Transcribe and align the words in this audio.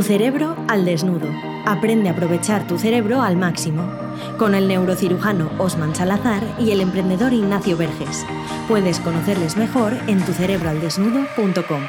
Tu 0.00 0.04
cerebro 0.04 0.56
al 0.66 0.86
desnudo. 0.86 1.28
Aprende 1.66 2.08
a 2.08 2.12
aprovechar 2.12 2.66
tu 2.66 2.78
cerebro 2.78 3.20
al 3.20 3.36
máximo. 3.36 3.82
Con 4.38 4.54
el 4.54 4.66
neurocirujano 4.66 5.50
Osman 5.58 5.94
Salazar 5.94 6.42
y 6.58 6.70
el 6.70 6.80
emprendedor 6.80 7.34
Ignacio 7.34 7.76
Verges. 7.76 8.24
Puedes 8.66 8.98
conocerles 8.98 9.58
mejor 9.58 9.92
en 10.06 10.24
tucerebroaldesnudo.com. 10.24 11.82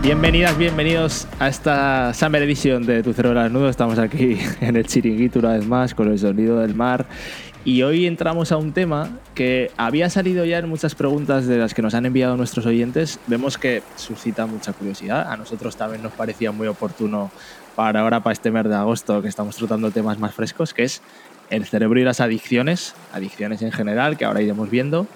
Bienvenidas, 0.00 0.56
bienvenidos 0.56 1.26
a 1.40 1.48
esta 1.48 2.14
Summer 2.14 2.44
Edition 2.44 2.86
de 2.86 3.02
Tu 3.02 3.12
Cerebro 3.12 3.40
al 3.40 3.46
Desnudo. 3.46 3.68
Estamos 3.68 3.98
aquí 3.98 4.38
en 4.60 4.76
el 4.76 4.86
chiringuito 4.86 5.40
una 5.40 5.54
vez 5.54 5.66
más 5.66 5.96
con 5.96 6.12
el 6.12 6.20
sonido 6.20 6.60
del 6.60 6.76
mar 6.76 7.06
y 7.64 7.82
hoy 7.82 8.06
entramos 8.06 8.52
a 8.52 8.58
un 8.58 8.72
tema 8.72 9.08
que 9.34 9.70
había 9.78 10.10
salido 10.10 10.44
ya 10.44 10.58
en 10.58 10.68
muchas 10.68 10.94
preguntas 10.94 11.46
de 11.46 11.56
las 11.56 11.72
que 11.72 11.80
nos 11.80 11.94
han 11.94 12.04
enviado 12.04 12.36
nuestros 12.36 12.66
oyentes. 12.66 13.18
Vemos 13.26 13.56
que 13.56 13.82
suscita 13.96 14.44
mucha 14.44 14.74
curiosidad. 14.74 15.32
A 15.32 15.36
nosotros 15.38 15.76
también 15.76 16.02
nos 16.02 16.12
parecía 16.12 16.52
muy 16.52 16.66
oportuno 16.66 17.30
para 17.74 18.00
ahora, 18.00 18.20
para 18.20 18.34
este 18.34 18.50
mes 18.50 18.64
de 18.64 18.74
agosto, 18.74 19.22
que 19.22 19.28
estamos 19.28 19.56
tratando 19.56 19.90
temas 19.90 20.18
más 20.18 20.34
frescos, 20.34 20.74
que 20.74 20.82
es 20.84 21.00
el 21.48 21.64
cerebro 21.64 21.98
y 21.98 22.04
las 22.04 22.20
adicciones, 22.20 22.94
adicciones 23.12 23.62
en 23.62 23.72
general, 23.72 24.18
que 24.18 24.26
ahora 24.26 24.42
iremos 24.42 24.68
viendo. 24.68 25.06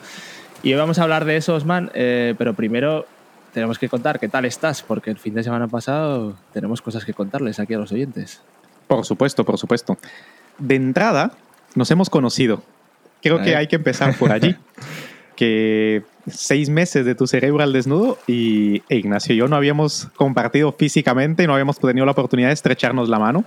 Y 0.62 0.72
hoy 0.72 0.78
vamos 0.78 0.98
a 0.98 1.02
hablar 1.02 1.26
de 1.26 1.36
eso, 1.36 1.54
Osman, 1.54 1.90
eh, 1.94 2.34
pero 2.38 2.54
primero 2.54 3.06
tenemos 3.52 3.78
que 3.78 3.90
contar 3.90 4.18
qué 4.18 4.28
tal 4.28 4.46
estás, 4.46 4.82
porque 4.82 5.10
el 5.10 5.18
fin 5.18 5.34
de 5.34 5.44
semana 5.44 5.68
pasado 5.68 6.34
tenemos 6.54 6.80
cosas 6.80 7.04
que 7.04 7.12
contarles 7.12 7.60
aquí 7.60 7.74
a 7.74 7.78
los 7.78 7.92
oyentes. 7.92 8.40
Por 8.86 9.04
supuesto, 9.04 9.44
por 9.44 9.58
supuesto. 9.58 9.98
De 10.58 10.74
entrada, 10.74 11.32
nos 11.74 11.90
hemos 11.90 12.10
conocido. 12.10 12.62
Creo 13.22 13.42
que 13.42 13.56
hay 13.56 13.66
que 13.66 13.76
empezar 13.76 14.16
por 14.16 14.32
allí. 14.32 14.56
que 15.38 16.02
seis 16.26 16.68
meses 16.68 17.06
de 17.06 17.14
tu 17.14 17.28
cerebro 17.28 17.62
al 17.62 17.72
desnudo 17.72 18.18
y 18.26 18.82
e 18.88 18.96
Ignacio 18.96 19.36
y 19.36 19.38
yo 19.38 19.46
no 19.46 19.54
habíamos 19.54 20.08
compartido 20.16 20.72
físicamente, 20.72 21.46
no 21.46 21.52
habíamos 21.52 21.78
tenido 21.78 22.04
la 22.04 22.10
oportunidad 22.10 22.48
de 22.48 22.54
estrecharnos 22.54 23.08
la 23.08 23.20
mano. 23.20 23.44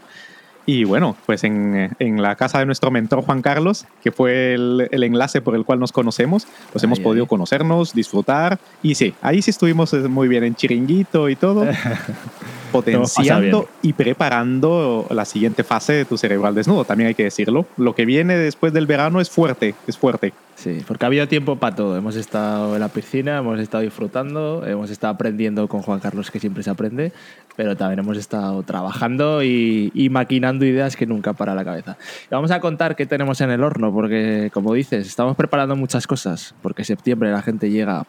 Y 0.65 0.85
bueno, 0.85 1.17
pues 1.25 1.43
en, 1.43 1.91
en, 1.99 2.21
la 2.21 2.37
casa 2.37 2.59
de 2.59 2.65
nuestro 2.65 2.91
mentor 2.91 3.23
Juan 3.23 3.41
Carlos, 3.41 3.87
que 4.01 4.13
fue 4.13 4.53
el, 4.53 4.87
el 4.91 5.03
enlace 5.03 5.41
por 5.41 5.53
el 5.53 5.65
cual 5.65 5.79
nos 5.79 5.91
conocemos, 5.91 6.47
pues 6.71 6.81
hemos 6.85 7.01
podido 7.01 7.25
conocernos, 7.25 7.93
disfrutar. 7.93 8.57
Y 8.81 8.95
sí, 8.95 9.13
ahí 9.21 9.41
sí 9.41 9.51
estuvimos 9.51 9.93
muy 9.93 10.29
bien 10.29 10.45
en 10.45 10.55
chiringuito 10.55 11.27
y 11.27 11.35
todo. 11.35 11.67
potenciando 12.71 13.67
y 13.81 13.93
preparando 13.93 15.07
la 15.09 15.25
siguiente 15.25 15.63
fase 15.63 15.93
de 15.93 16.05
tu 16.05 16.17
cerebro 16.17 16.47
al 16.47 16.55
desnudo, 16.55 16.85
también 16.85 17.09
hay 17.09 17.15
que 17.15 17.23
decirlo. 17.23 17.65
Lo 17.77 17.95
que 17.95 18.05
viene 18.05 18.35
después 18.37 18.73
del 18.73 18.87
verano 18.87 19.21
es 19.21 19.29
fuerte, 19.29 19.75
es 19.87 19.97
fuerte. 19.97 20.33
Sí, 20.55 20.83
porque 20.87 21.05
ha 21.05 21.07
habido 21.07 21.27
tiempo 21.27 21.55
para 21.55 21.75
todo. 21.75 21.97
Hemos 21.97 22.15
estado 22.15 22.75
en 22.75 22.81
la 22.81 22.89
piscina, 22.89 23.39
hemos 23.39 23.59
estado 23.59 23.83
disfrutando, 23.83 24.63
hemos 24.65 24.91
estado 24.91 25.13
aprendiendo 25.13 25.67
con 25.67 25.81
Juan 25.81 25.99
Carlos, 25.99 26.29
que 26.29 26.39
siempre 26.39 26.61
se 26.61 26.69
aprende, 26.69 27.11
pero 27.55 27.75
también 27.75 27.99
hemos 27.99 28.17
estado 28.17 28.61
trabajando 28.61 29.43
y, 29.43 29.91
y 29.95 30.09
maquinando 30.09 30.65
ideas 30.65 30.95
que 30.95 31.07
nunca 31.07 31.33
para 31.33 31.55
la 31.55 31.65
cabeza. 31.65 31.97
Y 32.25 32.35
vamos 32.35 32.51
a 32.51 32.59
contar 32.59 32.95
qué 32.95 33.07
tenemos 33.07 33.41
en 33.41 33.49
el 33.49 33.63
horno, 33.63 33.91
porque 33.91 34.51
como 34.53 34.73
dices, 34.73 35.07
estamos 35.07 35.35
preparando 35.35 35.75
muchas 35.75 36.05
cosas, 36.05 36.53
porque 36.61 36.83
septiembre 36.83 37.31
la 37.31 37.41
gente 37.41 37.71
llega 37.71 38.05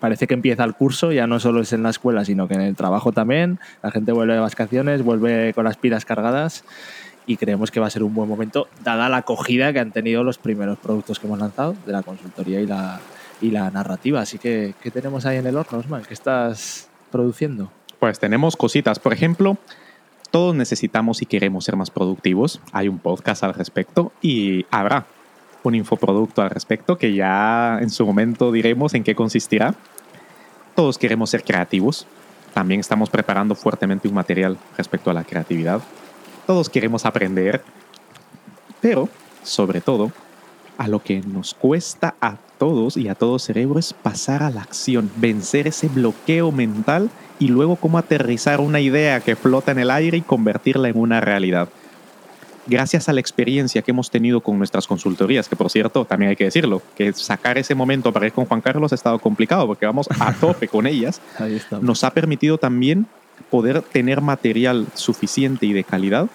parece 0.00 0.26
que 0.26 0.34
empieza 0.34 0.64
el 0.64 0.74
curso, 0.74 1.12
ya 1.12 1.26
no 1.26 1.40
solo 1.40 1.60
es 1.60 1.72
en 1.72 1.82
la 1.82 1.90
escuela, 1.90 2.24
sino 2.24 2.48
que 2.48 2.54
en 2.54 2.62
el 2.62 2.76
trabajo 2.76 3.12
también. 3.12 3.58
La 3.82 3.90
gente 3.90 4.12
vuelve 4.12 4.34
de 4.34 4.40
vacaciones, 4.40 5.02
vuelve 5.02 5.52
con 5.54 5.64
las 5.64 5.76
pilas 5.76 6.04
cargadas 6.04 6.64
y 7.26 7.36
creemos 7.36 7.70
que 7.70 7.80
va 7.80 7.86
a 7.86 7.90
ser 7.90 8.02
un 8.02 8.14
buen 8.14 8.28
momento, 8.28 8.68
dada 8.84 9.08
la 9.08 9.18
acogida 9.18 9.72
que 9.72 9.80
han 9.80 9.90
tenido 9.90 10.22
los 10.22 10.38
primeros 10.38 10.78
productos 10.78 11.18
que 11.18 11.26
hemos 11.26 11.38
lanzado 11.38 11.74
de 11.84 11.92
la 11.92 12.02
consultoría 12.02 12.60
y 12.60 12.66
la, 12.66 13.00
y 13.40 13.50
la 13.50 13.70
narrativa. 13.70 14.20
Así 14.20 14.38
que, 14.38 14.74
¿qué 14.82 14.90
tenemos 14.90 15.26
ahí 15.26 15.38
en 15.38 15.46
el 15.46 15.56
horno, 15.56 15.78
Osman? 15.78 16.02
¿Qué 16.02 16.14
estás 16.14 16.88
produciendo? 17.10 17.70
Pues 17.98 18.18
tenemos 18.18 18.56
cositas. 18.56 18.98
Por 18.98 19.12
ejemplo, 19.12 19.58
todos 20.30 20.54
necesitamos 20.54 21.22
y 21.22 21.26
queremos 21.26 21.64
ser 21.64 21.76
más 21.76 21.90
productivos. 21.90 22.60
Hay 22.72 22.88
un 22.88 22.98
podcast 22.98 23.42
al 23.42 23.54
respecto 23.54 24.12
y 24.22 24.66
habrá 24.70 25.06
un 25.66 25.74
infoproducto 25.74 26.42
al 26.42 26.50
respecto 26.50 26.96
que 26.96 27.14
ya 27.14 27.78
en 27.80 27.90
su 27.90 28.06
momento 28.06 28.52
diremos 28.52 28.94
en 28.94 29.04
qué 29.04 29.14
consistirá. 29.14 29.74
Todos 30.74 30.98
queremos 30.98 31.30
ser 31.30 31.42
creativos. 31.42 32.06
También 32.54 32.80
estamos 32.80 33.10
preparando 33.10 33.54
fuertemente 33.54 34.08
un 34.08 34.14
material 34.14 34.56
respecto 34.76 35.10
a 35.10 35.14
la 35.14 35.24
creatividad. 35.24 35.80
Todos 36.46 36.70
queremos 36.70 37.04
aprender. 37.04 37.62
Pero, 38.80 39.08
sobre 39.42 39.80
todo, 39.80 40.12
a 40.78 40.88
lo 40.88 41.02
que 41.02 41.20
nos 41.20 41.54
cuesta 41.54 42.14
a 42.20 42.36
todos 42.58 42.96
y 42.96 43.08
a 43.08 43.14
todo 43.14 43.38
cerebro 43.38 43.78
es 43.78 43.92
pasar 43.92 44.42
a 44.42 44.50
la 44.50 44.62
acción, 44.62 45.10
vencer 45.16 45.66
ese 45.66 45.88
bloqueo 45.88 46.52
mental 46.52 47.10
y 47.38 47.48
luego 47.48 47.76
cómo 47.76 47.98
aterrizar 47.98 48.60
una 48.60 48.80
idea 48.80 49.20
que 49.20 49.36
flota 49.36 49.72
en 49.72 49.78
el 49.78 49.90
aire 49.90 50.18
y 50.18 50.22
convertirla 50.22 50.88
en 50.88 50.98
una 50.98 51.20
realidad 51.20 51.68
gracias 52.66 53.08
a 53.08 53.12
la 53.12 53.20
experiencia 53.20 53.82
que 53.82 53.90
hemos 53.90 54.10
tenido 54.10 54.40
con 54.40 54.58
nuestras 54.58 54.86
consultorías, 54.86 55.48
que 55.48 55.56
por 55.56 55.70
cierto, 55.70 56.04
también 56.04 56.30
hay 56.30 56.36
que 56.36 56.44
decirlo, 56.44 56.82
que 56.96 57.12
sacar 57.12 57.58
ese 57.58 57.74
momento 57.74 58.12
para 58.12 58.26
ir 58.26 58.32
con 58.32 58.46
Juan 58.46 58.60
Carlos 58.60 58.92
ha 58.92 58.94
estado 58.94 59.18
complicado 59.18 59.66
porque 59.66 59.86
vamos 59.86 60.08
a 60.18 60.32
tope 60.40 60.68
con 60.68 60.86
ellas, 60.86 61.20
nos 61.80 62.04
ha 62.04 62.10
permitido 62.10 62.58
también 62.58 63.06
poder 63.50 63.82
tener 63.82 64.20
material 64.20 64.86
suficiente 64.94 65.66
y 65.66 65.72
de 65.72 65.84
calidad 65.84 66.28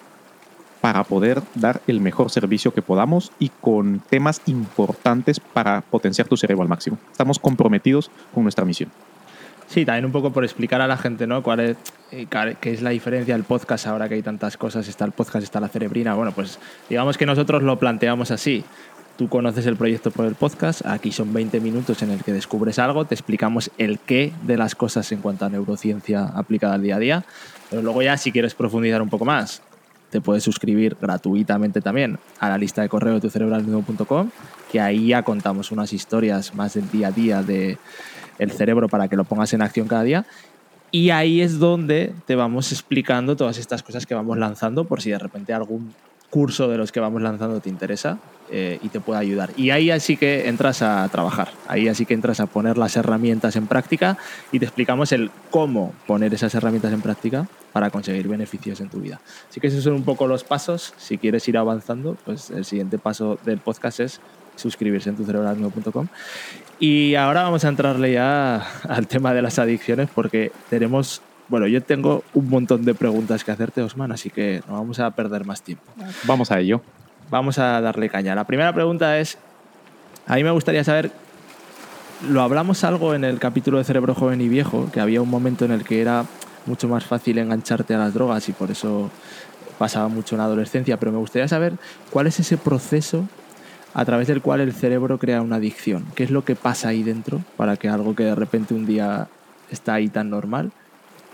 para 0.82 1.04
poder 1.04 1.44
dar 1.54 1.82
el 1.86 2.02
mejor 2.02 2.32
servicio 2.32 2.74
que 2.74 2.82
podamos 2.82 3.32
y 3.38 3.50
con 3.50 4.02
temas 4.10 4.42
importantes 4.48 5.40
para 5.40 5.82
potenciar 5.82 6.28
tu 6.28 6.38
cerebro 6.38 6.64
al 6.64 6.70
máximo. 6.70 6.98
Estamos 7.12 7.38
comprometidos 7.38 8.10
con 8.34 8.44
nuestra 8.44 8.66
misión. 8.66 8.90
Sí, 9.72 9.86
también 9.86 10.04
un 10.04 10.12
poco 10.12 10.34
por 10.34 10.44
explicar 10.44 10.82
a 10.82 10.88
la 10.88 10.98
gente, 10.98 11.26
¿no? 11.26 11.42
¿Cuál 11.42 11.62
es, 11.62 11.78
eh, 12.12 12.28
qué 12.60 12.74
es 12.74 12.82
la 12.82 12.90
diferencia 12.90 13.34
del 13.34 13.46
podcast 13.46 13.88
ahora 13.88 14.10
que 14.10 14.16
hay 14.16 14.22
tantas 14.22 14.58
cosas? 14.58 14.86
Está 14.90 15.06
el 15.06 15.14
podcast, 15.14 15.46
está 15.46 15.62
la 15.62 15.70
cerebrina. 15.70 16.14
Bueno, 16.14 16.34
pues 16.34 16.60
digamos 16.90 17.18
que 17.18 17.26
nosotros 17.26 17.64
lo 17.64 17.80
planteamos 17.80 18.32
así. 18.32 18.66
Tú 19.18 19.30
conoces 19.30 19.66
el 19.68 19.78
proyecto 19.78 20.12
por 20.12 20.26
el 20.26 20.36
podcast, 20.36 20.86
aquí 20.86 21.14
son 21.14 21.32
20 21.32 21.62
minutos 21.62 22.02
en 22.02 22.12
el 22.12 22.22
que 22.22 22.34
descubres 22.34 22.80
algo, 22.80 23.06
te 23.06 23.16
explicamos 23.16 23.72
el 23.78 24.00
qué 24.00 24.34
de 24.44 24.58
las 24.58 24.76
cosas 24.76 25.10
en 25.14 25.22
cuanto 25.22 25.46
a 25.46 25.50
neurociencia 25.50 26.26
aplicada 26.26 26.74
al 26.74 26.82
día 26.82 26.98
a 26.98 27.00
día, 27.00 27.26
pero 27.70 27.82
luego 27.82 28.02
ya 28.02 28.18
si 28.18 28.34
quieres 28.34 28.56
profundizar 28.56 29.02
un 29.02 29.10
poco 29.10 29.24
más, 29.24 29.62
te 30.12 30.22
puedes 30.22 30.44
suscribir 30.44 30.98
gratuitamente 31.02 31.82
también 31.82 32.20
a 32.40 32.50
la 32.50 32.58
lista 32.58 32.82
de 32.82 32.90
correo 32.90 33.16
de 33.16 33.22
tucerebralnudo.com, 33.22 34.30
que 34.72 34.80
ahí 34.80 35.08
ya 35.08 35.24
contamos 35.24 35.72
unas 35.72 35.94
historias 35.94 36.54
más 36.54 36.74
del 36.74 36.92
día 36.92 37.08
a 37.08 37.12
día 37.12 37.44
de 37.44 37.78
el 38.38 38.52
cerebro 38.52 38.90
para 38.90 39.08
que 39.08 39.16
lo 39.16 39.24
pongas 39.24 39.54
en 39.54 39.62
acción 39.62 39.88
cada 39.88 40.04
día. 40.04 40.26
Y 40.92 41.12
ahí 41.12 41.42
es 41.42 41.60
donde 41.60 42.14
te 42.26 42.36
vamos 42.36 42.72
explicando 42.74 43.38
todas 43.38 43.58
estas 43.58 43.82
cosas 43.82 44.06
que 44.06 44.14
vamos 44.14 44.38
lanzando 44.38 44.84
por 44.84 45.02
si 45.02 45.10
de 45.10 45.20
repente 45.20 45.54
algún 45.54 45.94
curso 46.32 46.68
de 46.68 46.78
los 46.78 46.92
que 46.92 47.00
vamos 47.00 47.22
lanzando 47.22 47.60
te 47.60 47.70
interesa 47.70 48.18
eh, 48.50 48.80
y 48.82 48.90
te 48.90 49.00
puede 49.00 49.20
ayudar. 49.20 49.52
Y 49.56 49.70
ahí 49.70 49.92
así 49.92 50.18
que 50.18 50.50
entras 50.50 50.82
a 50.82 51.08
trabajar, 51.10 51.50
ahí 51.68 51.88
así 51.88 52.08
que 52.08 52.16
entras 52.16 52.40
a 52.40 52.48
poner 52.48 52.78
las 52.78 52.98
herramientas 52.98 53.56
en 53.56 53.68
práctica 53.68 54.18
y 54.52 54.58
te 54.58 54.66
explicamos 54.66 55.12
el 55.12 55.30
cómo 55.52 55.94
poner 56.08 56.34
esas 56.34 56.56
herramientas 56.56 56.92
en 56.94 57.02
práctica 57.02 57.48
para 57.74 57.92
conseguir 57.92 58.28
beneficios 58.28 58.82
en 58.82 58.90
tu 58.90 59.00
vida. 59.00 59.22
Así 59.50 59.60
que 59.60 59.68
esos 59.68 59.84
son 59.84 59.94
un 59.94 60.04
poco 60.04 60.26
los 60.26 60.44
pasos. 60.44 60.94
Si 60.98 61.18
quieres 61.18 61.48
ir 61.48 61.58
avanzando, 61.58 62.18
pues 62.26 62.50
el 62.50 62.66
siguiente 62.66 62.98
paso 62.98 63.38
del 63.46 63.60
podcast 63.60 64.00
es 64.00 64.22
suscribirse 64.56 65.10
en 65.10 65.18
tucerebralnudo.com. 65.18 66.08
Y 66.80 67.16
ahora 67.16 67.44
vamos 67.44 67.64
a 67.64 67.70
entrarle 67.70 68.14
ya 68.14 68.66
al 68.88 69.08
tema 69.08 69.34
de 69.34 69.42
las 69.42 69.60
adicciones 69.60 70.10
porque 70.14 70.52
tenemos, 70.70 71.22
bueno, 71.52 71.68
yo 71.68 71.84
tengo 71.84 72.24
un 72.34 72.50
montón 72.50 72.86
de 72.86 72.94
preguntas 72.96 73.44
que 73.44 73.52
hacerte, 73.52 73.82
Osman, 73.82 74.14
así 74.14 74.30
que 74.30 74.64
no 74.70 74.76
vamos 74.76 75.02
a 75.02 75.12
perder 75.12 75.44
más 75.44 75.62
tiempo. 75.62 75.84
Vamos 76.24 76.50
a 76.50 76.62
ello. 76.62 76.82
Vamos 77.30 77.60
a 77.60 77.82
darle 77.82 78.08
caña. 78.08 78.34
La 78.34 78.46
primera 78.46 78.74
pregunta 78.74 79.20
es, 79.20 79.38
a 80.28 80.36
mí 80.36 80.46
me 80.46 80.52
gustaría 80.52 80.86
saber, 80.86 81.12
lo 82.30 82.42
hablamos 82.42 82.86
algo 82.86 83.14
en 83.16 83.26
el 83.26 83.38
capítulo 83.38 83.80
de 83.80 83.84
Cerebro 83.84 84.16
Joven 84.16 84.40
y 84.40 84.48
Viejo, 84.48 84.90
que 84.94 85.02
había 85.02 85.22
un 85.22 85.30
momento 85.30 85.66
en 85.66 85.72
el 85.72 85.84
que 85.84 86.02
era 86.02 86.24
mucho 86.66 86.88
más 86.88 87.04
fácil 87.04 87.38
engancharte 87.38 87.96
a 87.96 87.98
las 87.98 88.14
drogas 88.14 88.48
y 88.48 88.54
por 88.54 88.72
eso 88.72 89.10
pasaba 89.78 90.08
mucho 90.08 90.36
en 90.36 90.40
la 90.40 90.46
adolescencia, 90.46 90.98
pero 90.98 91.12
me 91.12 91.18
gustaría 91.18 91.50
saber 91.50 91.74
cuál 92.12 92.28
es 92.28 92.40
ese 92.40 92.56
proceso 92.56 93.28
a 93.94 94.06
través 94.06 94.30
del 94.30 94.42
cual 94.42 94.62
el 94.62 94.72
cerebro 94.72 95.18
crea 95.18 95.42
una 95.42 95.58
adicción. 95.58 96.06
¿Qué 96.16 96.24
es 96.24 96.32
lo 96.32 96.46
que 96.46 96.56
pasa 96.56 96.88
ahí 96.88 97.04
dentro 97.04 97.42
para 97.58 97.76
que 97.76 97.90
algo 97.90 98.16
que 98.16 98.24
de 98.24 98.36
repente 98.36 98.74
un 98.74 98.86
día 98.86 99.28
está 99.70 99.96
ahí 99.96 100.08
tan 100.08 100.30
normal 100.30 100.72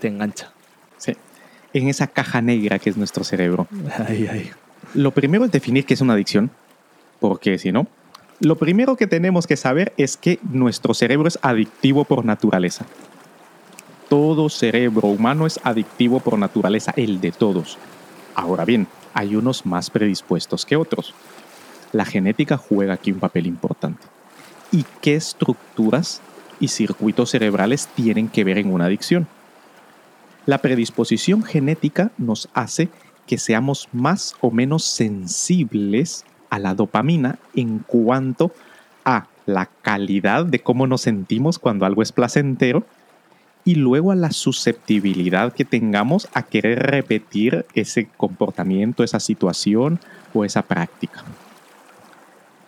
te 0.00 0.08
engancha? 0.08 0.52
Sí, 0.96 1.12
en 1.72 1.88
esa 1.88 2.06
caja 2.06 2.40
negra 2.40 2.78
que 2.78 2.90
es 2.90 2.96
nuestro 2.96 3.24
cerebro. 3.24 3.66
Lo 4.94 5.10
primero 5.12 5.44
es 5.44 5.52
definir 5.52 5.84
qué 5.84 5.94
es 5.94 6.00
una 6.00 6.14
adicción, 6.14 6.50
porque 7.20 7.58
si 7.58 7.72
no, 7.72 7.86
lo 8.40 8.56
primero 8.56 8.96
que 8.96 9.06
tenemos 9.06 9.46
que 9.46 9.56
saber 9.56 9.92
es 9.96 10.16
que 10.16 10.38
nuestro 10.50 10.94
cerebro 10.94 11.28
es 11.28 11.38
adictivo 11.42 12.04
por 12.04 12.24
naturaleza. 12.24 12.86
Todo 14.08 14.48
cerebro 14.48 15.08
humano 15.08 15.46
es 15.46 15.60
adictivo 15.64 16.20
por 16.20 16.38
naturaleza, 16.38 16.94
el 16.96 17.20
de 17.20 17.32
todos. 17.32 17.76
Ahora 18.34 18.64
bien, 18.64 18.86
hay 19.12 19.36
unos 19.36 19.66
más 19.66 19.90
predispuestos 19.90 20.64
que 20.64 20.76
otros 20.76 21.14
la 21.92 22.04
genética 22.04 22.56
juega 22.56 22.94
aquí 22.94 23.12
un 23.12 23.18
papel 23.18 23.46
importante. 23.46 24.06
¿Y 24.70 24.84
qué 25.00 25.14
estructuras 25.14 26.20
y 26.60 26.68
circuitos 26.68 27.30
cerebrales 27.30 27.88
tienen 27.94 28.28
que 28.28 28.44
ver 28.44 28.58
en 28.58 28.72
una 28.72 28.86
adicción. 28.86 29.28
La 30.48 30.62
predisposición 30.62 31.42
genética 31.42 32.10
nos 32.16 32.48
hace 32.54 32.88
que 33.26 33.36
seamos 33.36 33.86
más 33.92 34.34
o 34.40 34.50
menos 34.50 34.82
sensibles 34.82 36.24
a 36.48 36.58
la 36.58 36.72
dopamina 36.72 37.38
en 37.54 37.80
cuanto 37.80 38.50
a 39.04 39.26
la 39.44 39.66
calidad 39.66 40.46
de 40.46 40.60
cómo 40.60 40.86
nos 40.86 41.02
sentimos 41.02 41.58
cuando 41.58 41.84
algo 41.84 42.00
es 42.00 42.12
placentero 42.12 42.86
y 43.66 43.74
luego 43.74 44.10
a 44.10 44.14
la 44.14 44.30
susceptibilidad 44.30 45.52
que 45.52 45.66
tengamos 45.66 46.30
a 46.32 46.44
querer 46.44 46.78
repetir 46.78 47.66
ese 47.74 48.08
comportamiento, 48.16 49.04
esa 49.04 49.20
situación 49.20 50.00
o 50.32 50.46
esa 50.46 50.62
práctica. 50.62 51.24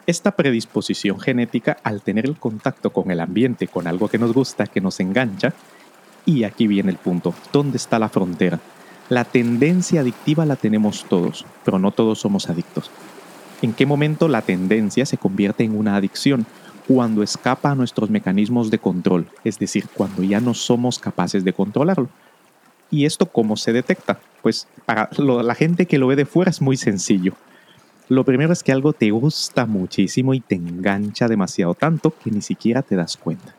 Esta 0.06 0.32
predisposición 0.32 1.19
genética, 1.19 1.79
al 1.82 2.03
tener 2.03 2.27
el 2.27 2.37
contacto 2.37 2.93
con 2.93 3.11
el 3.11 3.21
ambiente, 3.21 3.69
con 3.69 3.87
algo 3.87 4.09
que 4.09 4.19
nos 4.19 4.35
gusta, 4.35 4.67
que 4.67 4.82
nos 4.82 5.00
engancha, 5.00 5.55
y 6.26 6.44
aquí 6.44 6.67
viene 6.67 6.90
el 6.90 6.99
punto, 6.99 7.34
¿dónde 7.52 7.76
está 7.76 7.99
la 7.99 8.08
frontera? 8.08 8.61
La 9.08 9.25
tendencia 9.25 10.02
adictiva 10.02 10.46
la 10.46 10.56
tenemos 10.56 11.05
todos, 11.08 11.44
pero 11.64 11.78
no 11.78 11.90
todos 11.90 12.20
somos 12.20 12.49
adictos. 12.49 12.90
¿En 13.62 13.72
qué 13.72 13.84
momento 13.84 14.28
la 14.28 14.43
tendencia 14.43 15.05
se 15.05 15.19
convierte 15.19 15.64
en 15.64 15.76
una 15.76 15.96
adicción? 15.96 16.46
Cuando 16.87 17.22
escapa 17.22 17.70
a 17.70 17.75
nuestros 17.75 18.08
mecanismos 18.08 18.70
de 18.70 18.78
control, 18.78 19.26
es 19.44 19.58
decir, 19.58 19.88
cuando 19.93 20.22
ya 20.22 20.40
no 20.40 20.55
somos 20.55 20.99
capaces 20.99 21.44
de 21.44 21.52
controlarlo. 21.52 22.08
¿Y 22.90 23.05
esto 23.05 23.26
cómo 23.26 23.56
se 23.56 23.72
detecta? 23.72 24.20
Pues 24.43 24.67
para 24.87 25.11
la 25.19 25.55
gente 25.55 25.87
que 25.87 25.99
lo 25.99 26.06
ve 26.06 26.17
de 26.17 26.25
fuera 26.25 26.50
es 26.50 26.61
muy 26.61 26.76
sencillo. 26.76 27.34
Lo 28.08 28.25
primero 28.25 28.52
es 28.52 28.62
que 28.62 28.72
algo 28.72 28.93
te 28.93 29.11
gusta 29.11 29.67
muchísimo 29.67 30.34
y 30.34 30.40
te 30.40 30.56
engancha 30.56 31.28
demasiado 31.28 31.75
tanto 31.75 32.12
que 32.12 32.31
ni 32.31 32.43
siquiera 32.43 32.82
te 32.82 32.96
das 32.96 33.17
cuenta. 33.17 33.55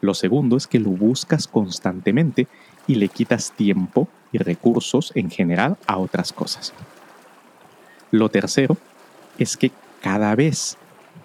Lo 0.00 0.14
segundo 0.14 0.56
es 0.56 0.66
que 0.66 0.78
lo 0.78 0.90
buscas 0.90 1.46
constantemente 1.46 2.46
y 2.86 2.96
le 2.96 3.08
quitas 3.08 3.52
tiempo 3.52 4.08
y 4.32 4.38
recursos 4.38 5.12
en 5.14 5.30
general 5.30 5.76
a 5.86 5.98
otras 5.98 6.32
cosas. 6.32 6.72
Lo 8.10 8.28
tercero 8.28 8.76
es 9.38 9.56
que 9.56 9.70
cada 10.00 10.34
vez 10.34 10.76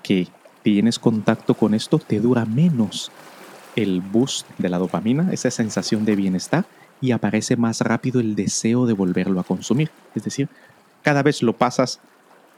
que 0.01 0.27
tienes 0.63 0.99
contacto 0.99 1.53
con 1.53 1.73
esto 1.73 1.99
te 1.99 2.19
dura 2.19 2.45
menos 2.45 3.11
el 3.75 4.01
boost 4.01 4.47
de 4.57 4.69
la 4.69 4.77
dopamina, 4.77 5.31
esa 5.31 5.51
sensación 5.51 6.05
de 6.05 6.15
bienestar, 6.15 6.65
y 7.01 7.11
aparece 7.11 7.57
más 7.57 7.81
rápido 7.81 8.21
el 8.21 8.35
deseo 8.35 8.85
de 8.85 8.93
volverlo 8.93 9.39
a 9.39 9.43
consumir. 9.43 9.89
Es 10.15 10.23
decir, 10.23 10.47
cada 11.01 11.21
vez 11.21 11.43
lo 11.43 11.53
pasas 11.53 11.99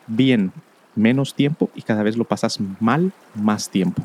bien 0.08 0.52
menos 0.96 1.34
tiempo 1.34 1.70
y 1.76 1.82
cada 1.82 2.04
vez 2.04 2.16
lo 2.16 2.26
pasas 2.26 2.60
mal 2.80 3.12
más 3.34 3.70
tiempo. 3.70 4.04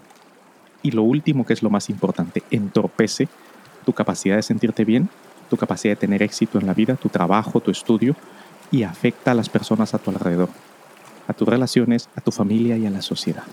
Y 0.82 0.92
lo 0.92 1.02
último, 1.02 1.44
que 1.44 1.52
es 1.52 1.62
lo 1.62 1.70
más 1.70 1.90
importante, 1.90 2.42
entorpece 2.50 3.28
tu 3.84 3.92
capacidad 3.92 4.36
de 4.36 4.42
sentirte 4.42 4.84
bien, 4.84 5.08
tu 5.48 5.56
capacidad 5.56 5.92
de 5.92 6.00
tener 6.00 6.22
éxito 6.22 6.58
en 6.58 6.66
la 6.66 6.74
vida, 6.74 6.96
tu 6.96 7.08
trabajo, 7.08 7.60
tu 7.60 7.70
estudio, 7.70 8.14
y 8.70 8.84
afecta 8.84 9.32
a 9.32 9.34
las 9.34 9.48
personas 9.48 9.94
a 9.94 9.98
tu 9.98 10.10
alrededor, 10.10 10.48
a 11.26 11.32
tus 11.32 11.48
relaciones, 11.48 12.08
a 12.14 12.20
tu 12.20 12.30
familia 12.30 12.76
y 12.76 12.86
a 12.86 12.90
la 12.90 13.02
sociedad. 13.02 13.44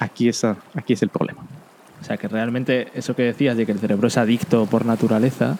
Aquí 0.00 0.28
es, 0.28 0.44
aquí 0.44 0.92
es 0.92 1.02
el 1.02 1.10
problema. 1.10 1.42
O 2.00 2.04
sea, 2.04 2.16
que 2.16 2.28
realmente 2.28 2.88
eso 2.94 3.14
que 3.14 3.22
decías 3.22 3.56
de 3.56 3.66
que 3.66 3.72
el 3.72 3.80
cerebro 3.80 4.08
es 4.08 4.16
adicto 4.16 4.66
por 4.66 4.86
naturaleza, 4.86 5.58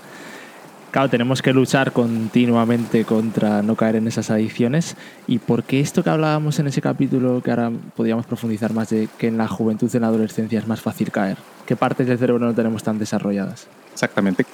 claro, 0.91 1.09
tenemos 1.09 1.43
que 1.43 1.53
luchar 1.53 1.93
continuamente 1.93 3.05
contra 3.05 3.63
no 3.63 3.77
caer 3.77 3.97
en 3.97 4.09
esas 4.09 4.31
adicciones. 4.31 4.97
¿Y 5.27 5.39
por 5.39 5.65
qué 5.65 5.81
esto 5.81 6.03
que 6.03 6.11
hablábamos 6.11 6.59
en 6.59 6.67
ese 6.67 6.81
capítulo, 6.81 7.43
que 7.43 7.51
ahora 7.51 7.71
podríamos 7.97 8.27
profundizar 8.27 8.73
más, 8.73 8.91
de 8.91 9.09
que 9.19 9.29
en 9.29 9.39
la 9.39 9.49
juventud, 9.49 9.95
en 9.95 10.03
la 10.03 10.09
adolescencia 10.09 10.59
es 10.59 10.67
más 10.67 10.81
fácil 10.81 11.11
caer? 11.11 11.39
¿Qué 11.67 11.77
partes 11.77 12.07
del 12.07 12.19
cerebro 12.19 12.47
no 12.47 12.55
tenemos 12.55 12.83
tan 12.83 12.99
desarrolladas? 12.99 13.67
Exactamente. 13.93 14.47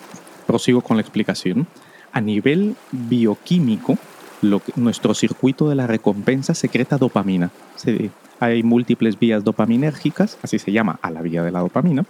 Prosigo 0.46 0.80
con 0.80 0.96
la 0.96 1.02
explicación. 1.02 1.66
A 2.12 2.20
nivel 2.20 2.76
bioquímico, 2.92 3.98
lo 4.40 4.62
nuestro 4.76 5.14
circuito 5.14 5.68
de 5.68 5.74
la 5.74 5.86
recompensa 5.86 6.54
secreta 6.54 6.98
dopamina. 6.98 7.50
hay 8.40 8.62
múltiples 8.62 9.18
vías 9.18 9.42
dopaminérgicas, 9.42 10.38
así 10.42 10.58
se 10.58 10.72
llama 10.72 10.98
a 11.02 11.10
la 11.10 11.22
vía 11.22 11.42
de 11.42 11.50
la 11.50 11.60
dopamina, 11.60 12.04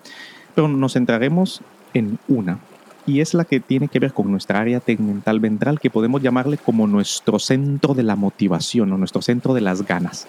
pero 0.55 0.69
nos 0.69 0.95
centraremos 0.95 1.61
en 1.95 2.19
una, 2.29 2.59
y 3.07 3.21
es 3.21 3.35
la 3.35 3.45
que 3.45 3.61
tiene 3.61 3.89
que 3.89 3.99
ver 3.99 4.13
con 4.13 4.31
nuestra 4.31 4.61
área 4.61 4.81
tegmental 4.81 5.41
ventral, 5.41 5.81
que 5.81 5.91
podemos 5.91 6.23
llamarle 6.23 6.57
como 6.57 6.87
nuestro 6.87 7.39
centro 7.39 7.95
de 7.95 8.03
la 8.03 8.17
motivación 8.17 8.93
o 8.93 8.99
nuestro 8.99 9.21
centro 9.21 9.55
de 9.55 9.61
las 9.61 9.85
ganas. 9.87 10.27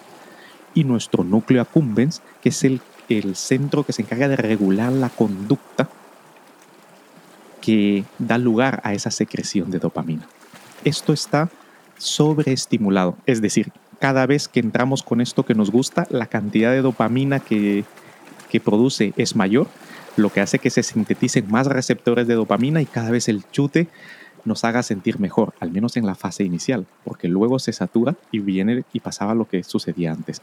Y 0.74 0.83
nuestro 0.83 1.24
núcleo 1.24 1.62
accumbens, 1.62 2.22
que 2.42 2.50
es 2.50 2.63
el, 2.63 2.81
el 3.07 3.36
centro 3.36 3.83
que 3.83 3.94
se 3.94 4.01
encarga 4.01 4.27
de 4.27 4.36
regular 4.36 4.92
la 4.92 5.10
conducta 5.10 5.88
que 7.62 8.04
da 8.19 8.38
lugar 8.38 8.81
a 8.83 8.94
esa 8.94 9.10
secreción 9.10 9.72
de 9.72 9.80
dopamina. 9.80 10.27
Esto 10.83 11.13
está 11.13 11.50
sobreestimulado, 11.98 13.16
es 13.25 13.42
decir, 13.42 13.72
cada 14.00 14.25
vez 14.25 14.50
que 14.50 14.60
entramos 14.60 15.01
con 15.01 15.22
esto 15.22 15.45
que 15.45 15.56
nos 15.56 15.72
gusta, 15.72 16.06
la 16.10 16.25
cantidad 16.25 16.72
de 16.72 16.81
dopamina 16.81 17.39
que, 17.39 17.86
que 18.50 18.60
produce 18.60 19.13
es 19.16 19.36
mayor 19.36 19.68
lo 20.17 20.31
que 20.31 20.41
hace 20.41 20.59
que 20.59 20.69
se 20.69 20.83
sinteticen 20.83 21.50
más 21.50 21.67
receptores 21.67 22.27
de 22.27 22.35
dopamina 22.35 22.81
y 22.81 22.85
cada 22.85 23.12
vez 23.12 23.27
el 23.27 23.44
chute 23.51 23.88
nos 24.45 24.63
haga 24.63 24.83
sentir 24.83 25.19
mejor, 25.19 25.53
al 25.59 25.71
menos 25.71 25.97
en 25.97 26.06
la 26.06 26.15
fase 26.15 26.44
inicial, 26.44 26.85
porque 27.03 27.27
luego 27.27 27.59
se 27.59 27.73
satura 27.73 28.15
y 28.31 28.39
viene 28.39 28.83
y 28.94 29.00
pasaba 29.00 29.33
lo 29.33 29.47
que 29.47 29.63
sucedía 29.63 30.12
antes. 30.12 30.41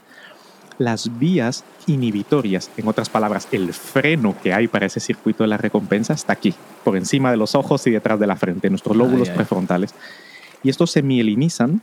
Las 0.77 1.19
vías 1.19 1.63
inhibitorias, 1.87 2.69
en 2.77 2.87
otras 2.87 3.09
palabras, 3.09 3.47
el 3.51 3.73
freno 3.73 4.35
que 4.41 4.53
hay 4.53 4.67
para 4.67 4.87
ese 4.87 4.99
circuito 4.99 5.43
de 5.43 5.47
la 5.47 5.57
recompensa 5.57 6.13
está 6.13 6.33
aquí, 6.33 6.53
por 6.83 6.97
encima 6.97 7.31
de 7.31 7.37
los 7.37 7.55
ojos 7.55 7.85
y 7.87 7.91
detrás 7.91 8.19
de 8.19 8.27
la 8.27 8.35
frente, 8.35 8.69
nuestros 8.69 8.97
lóbulos 8.97 9.29
prefrontales. 9.29 9.93
Y 10.63 10.69
estos 10.69 10.91
se 10.91 11.03
mielinizan, 11.03 11.81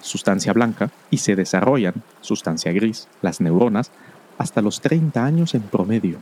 sustancia 0.00 0.52
blanca, 0.52 0.90
y 1.10 1.18
se 1.18 1.34
desarrollan, 1.34 1.94
sustancia 2.20 2.72
gris, 2.72 3.08
las 3.22 3.40
neuronas, 3.40 3.90
hasta 4.38 4.62
los 4.62 4.80
30 4.80 5.24
años 5.24 5.54
en 5.54 5.62
promedio. 5.62 6.18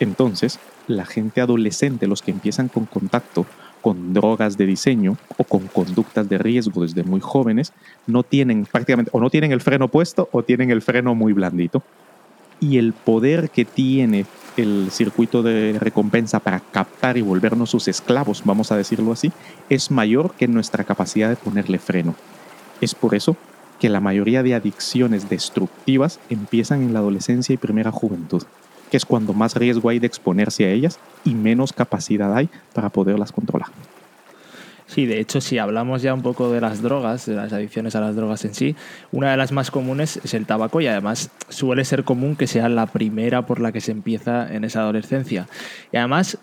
Entonces, 0.00 0.58
la 0.88 1.04
gente 1.04 1.42
adolescente, 1.42 2.06
los 2.06 2.22
que 2.22 2.30
empiezan 2.30 2.68
con 2.68 2.86
contacto 2.86 3.46
con 3.82 4.12
drogas 4.12 4.58
de 4.58 4.66
diseño 4.66 5.16
o 5.36 5.44
con 5.44 5.66
conductas 5.68 6.28
de 6.28 6.38
riesgo 6.38 6.82
desde 6.82 7.02
muy 7.02 7.20
jóvenes, 7.20 7.72
no 8.06 8.22
tienen 8.22 8.66
prácticamente 8.66 9.10
o 9.14 9.20
no 9.20 9.30
tienen 9.30 9.52
el 9.52 9.60
freno 9.60 9.88
puesto 9.88 10.28
o 10.32 10.42
tienen 10.42 10.70
el 10.70 10.82
freno 10.82 11.14
muy 11.14 11.32
blandito. 11.32 11.82
Y 12.60 12.78
el 12.78 12.92
poder 12.92 13.50
que 13.50 13.64
tiene 13.64 14.26
el 14.56 14.90
circuito 14.90 15.42
de 15.42 15.78
recompensa 15.78 16.40
para 16.40 16.60
captar 16.60 17.16
y 17.16 17.22
volvernos 17.22 17.70
sus 17.70 17.88
esclavos, 17.88 18.42
vamos 18.44 18.72
a 18.72 18.76
decirlo 18.76 19.12
así, 19.12 19.32
es 19.70 19.90
mayor 19.90 20.34
que 20.34 20.48
nuestra 20.48 20.84
capacidad 20.84 21.30
de 21.30 21.36
ponerle 21.36 21.78
freno. 21.78 22.14
Es 22.80 22.94
por 22.94 23.14
eso 23.14 23.36
que 23.78 23.88
la 23.88 24.00
mayoría 24.00 24.42
de 24.42 24.54
adicciones 24.54 25.30
destructivas 25.30 26.20
empiezan 26.28 26.82
en 26.82 26.92
la 26.92 26.98
adolescencia 26.98 27.54
y 27.54 27.56
primera 27.56 27.90
juventud 27.90 28.42
que 28.90 28.96
es 28.96 29.06
cuando 29.06 29.32
más 29.32 29.54
riesgo 29.54 29.88
hay 29.88 29.98
de 29.98 30.06
exponerse 30.06 30.64
a 30.64 30.70
ellas 30.70 30.98
y 31.24 31.34
menos 31.34 31.72
capacidad 31.72 32.34
hay 32.34 32.48
para 32.74 32.90
poderlas 32.90 33.32
controlar. 33.32 33.68
Sí, 34.90 35.06
de 35.06 35.20
hecho, 35.20 35.40
si 35.40 35.56
hablamos 35.58 36.02
ya 36.02 36.12
un 36.12 36.22
poco 36.22 36.50
de 36.50 36.60
las 36.60 36.82
drogas, 36.82 37.24
de 37.26 37.36
las 37.36 37.52
adicciones 37.52 37.94
a 37.94 38.00
las 38.00 38.16
drogas 38.16 38.44
en 38.44 38.54
sí, 38.54 38.74
una 39.12 39.30
de 39.30 39.36
las 39.36 39.52
más 39.52 39.70
comunes 39.70 40.18
es 40.24 40.34
el 40.34 40.46
tabaco 40.46 40.80
y 40.80 40.88
además 40.88 41.30
suele 41.48 41.84
ser 41.84 42.02
común 42.02 42.34
que 42.34 42.48
sea 42.48 42.68
la 42.68 42.86
primera 42.86 43.46
por 43.46 43.60
la 43.60 43.70
que 43.70 43.80
se 43.80 43.92
empieza 43.92 44.52
en 44.52 44.64
esa 44.64 44.80
adolescencia. 44.80 45.46
Y 45.92 45.96
además, 45.96 46.38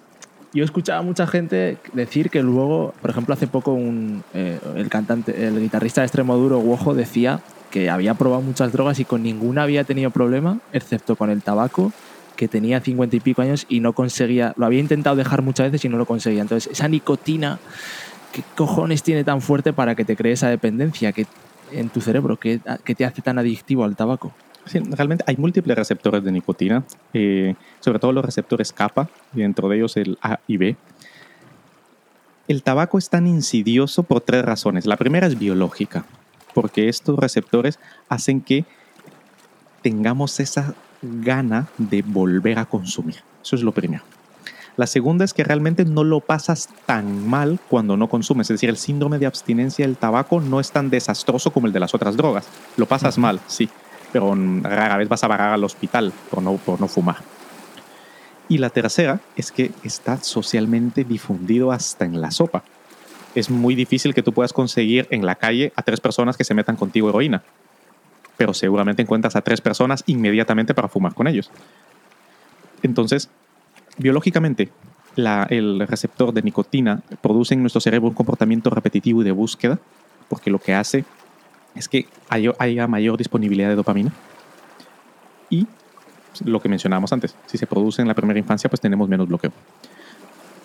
yo 0.53 0.63
he 0.63 0.65
escuchado 0.65 1.01
a 1.01 1.03
mucha 1.03 1.27
gente 1.27 1.77
decir 1.91 2.29
que 2.29 2.41
luego, 2.41 2.93
por 3.01 3.09
ejemplo, 3.09 3.33
hace 3.33 3.47
poco 3.47 3.73
un, 3.73 4.23
eh, 4.33 4.59
el 4.77 4.87
cantante, 4.87 5.45
el 5.45 5.59
guitarrista 5.59 5.99
de 5.99 6.05
extremo 6.07 6.37
duro, 6.37 6.59
Wojo, 6.59 6.93
decía 6.93 7.41
que 7.69 7.89
había 7.89 8.13
probado 8.13 8.41
muchas 8.43 8.71
drogas 8.71 8.97
y 8.99 9.03
con 9.03 9.23
ninguna 9.23 9.63
había 9.63 9.83
tenido 9.83 10.09
problema, 10.09 10.59
excepto 10.71 11.17
con 11.17 11.29
el 11.29 11.41
tabaco 11.41 11.91
que 12.37 12.47
tenía 12.47 12.79
cincuenta 12.79 13.17
y 13.17 13.19
pico 13.19 13.41
años 13.41 13.65
y 13.67 13.81
no 13.81 13.91
conseguía, 13.91 14.53
lo 14.55 14.65
había 14.65 14.79
intentado 14.79 15.17
dejar 15.17 15.41
muchas 15.41 15.69
veces 15.69 15.83
y 15.83 15.89
no 15.89 15.97
lo 15.97 16.05
conseguía. 16.05 16.41
Entonces, 16.41 16.71
esa 16.71 16.87
nicotina, 16.87 17.59
¿qué 18.31 18.43
cojones 18.55 19.03
tiene 19.03 19.25
tan 19.25 19.41
fuerte 19.41 19.73
para 19.73 19.95
que 19.95 20.05
te 20.05 20.15
cree 20.15 20.33
esa 20.33 20.47
dependencia 20.49 21.11
que, 21.11 21.25
en 21.73 21.89
tu 21.89 21.99
cerebro? 21.99 22.37
que 22.37 22.59
te 22.95 23.05
hace 23.05 23.21
tan 23.21 23.37
adictivo 23.37 23.83
al 23.83 23.97
tabaco? 23.97 24.33
Sí, 24.67 24.79
realmente 24.79 25.23
hay 25.27 25.37
múltiples 25.37 25.77
receptores 25.77 26.23
de 26.23 26.31
nicotina, 26.31 26.83
eh, 27.13 27.55
sobre 27.79 27.99
todo 27.99 28.11
los 28.11 28.25
receptores 28.25 28.73
kappa, 28.73 29.09
y 29.33 29.39
dentro 29.39 29.69
de 29.69 29.77
ellos 29.77 29.95
el 29.95 30.17
A 30.21 30.39
y 30.45 30.57
B. 30.57 30.75
El 32.47 32.63
tabaco 32.63 32.97
es 32.97 33.09
tan 33.09 33.27
insidioso 33.27 34.03
por 34.03 34.21
tres 34.21 34.43
razones. 34.43 34.85
La 34.85 34.97
primera 34.97 35.27
es 35.27 35.39
biológica, 35.39 36.05
porque 36.53 36.89
estos 36.89 37.17
receptores 37.17 37.79
hacen 38.09 38.41
que 38.41 38.65
tengamos 39.81 40.39
esa 40.39 40.75
gana 41.01 41.67
de 41.77 42.01
volver 42.01 42.59
a 42.59 42.65
consumir. 42.65 43.17
Eso 43.41 43.55
es 43.55 43.63
lo 43.63 43.71
primero. 43.71 44.03
La 44.77 44.85
segunda 44.85 45.25
es 45.25 45.33
que 45.33 45.43
realmente 45.43 45.85
no 45.85 46.03
lo 46.03 46.19
pasas 46.19 46.69
tan 46.85 47.27
mal 47.27 47.59
cuando 47.67 47.97
no 47.97 48.09
consumes. 48.09 48.45
Es 48.49 48.55
decir, 48.55 48.69
el 48.69 48.77
síndrome 48.77 49.17
de 49.17 49.25
abstinencia 49.25 49.85
del 49.85 49.97
tabaco 49.97 50.39
no 50.39 50.59
es 50.59 50.71
tan 50.71 50.91
desastroso 50.91 51.51
como 51.51 51.65
el 51.65 51.73
de 51.73 51.79
las 51.79 51.95
otras 51.95 52.15
drogas. 52.15 52.47
Lo 52.77 52.85
pasas 52.85 53.17
mal, 53.17 53.39
sí, 53.47 53.69
pero 54.13 54.35
rara 54.61 54.97
vez 54.97 55.09
vas 55.09 55.23
a 55.23 55.27
parar 55.27 55.53
al 55.53 55.63
hospital 55.63 56.13
por 56.29 56.43
no, 56.43 56.57
por 56.57 56.79
no 56.79 56.87
fumar. 56.87 57.17
Y 58.49 58.59
la 58.59 58.69
tercera 58.69 59.19
es 59.35 59.51
que 59.51 59.71
está 59.83 60.17
socialmente 60.17 61.03
difundido 61.03 61.71
hasta 61.71 62.05
en 62.05 62.21
la 62.21 62.29
sopa. 62.29 62.63
Es 63.33 63.49
muy 63.49 63.73
difícil 63.73 64.13
que 64.13 64.23
tú 64.23 64.31
puedas 64.31 64.53
conseguir 64.53 65.07
en 65.09 65.25
la 65.25 65.35
calle 65.35 65.73
a 65.75 65.81
tres 65.81 65.99
personas 65.99 66.37
que 66.37 66.43
se 66.43 66.53
metan 66.53 66.75
contigo 66.75 67.09
heroína. 67.09 67.43
Pero 68.37 68.53
seguramente 68.53 69.01
encuentras 69.01 69.35
a 69.35 69.41
tres 69.41 69.61
personas 69.61 70.03
inmediatamente 70.07 70.73
para 70.73 70.87
fumar 70.87 71.13
con 71.13 71.27
ellos. 71.27 71.51
Entonces, 72.83 73.29
biológicamente, 73.97 74.69
el 75.49 75.87
receptor 75.87 76.31
de 76.31 76.43
nicotina 76.43 77.01
produce 77.21 77.55
en 77.55 77.61
nuestro 77.61 77.81
cerebro 77.81 78.09
un 78.09 78.13
comportamiento 78.13 78.69
repetitivo 78.69 79.21
y 79.21 79.25
de 79.25 79.31
búsqueda, 79.31 79.79
porque 80.29 80.51
lo 80.51 80.59
que 80.59 80.75
hace 80.75 81.05
es 81.75 81.87
que 81.87 82.07
haya 82.29 82.87
mayor 82.87 83.17
disponibilidad 83.17 83.69
de 83.69 83.75
dopamina. 83.75 84.11
Y 85.49 85.65
lo 86.45 86.61
que 86.61 86.69
mencionábamos 86.69 87.11
antes, 87.13 87.35
si 87.47 87.57
se 87.57 87.65
produce 87.65 88.01
en 88.01 88.07
la 88.07 88.13
primera 88.13 88.37
infancia, 88.37 88.69
pues 88.69 88.79
tenemos 88.79 89.09
menos 89.09 89.27
bloqueo. 89.27 89.51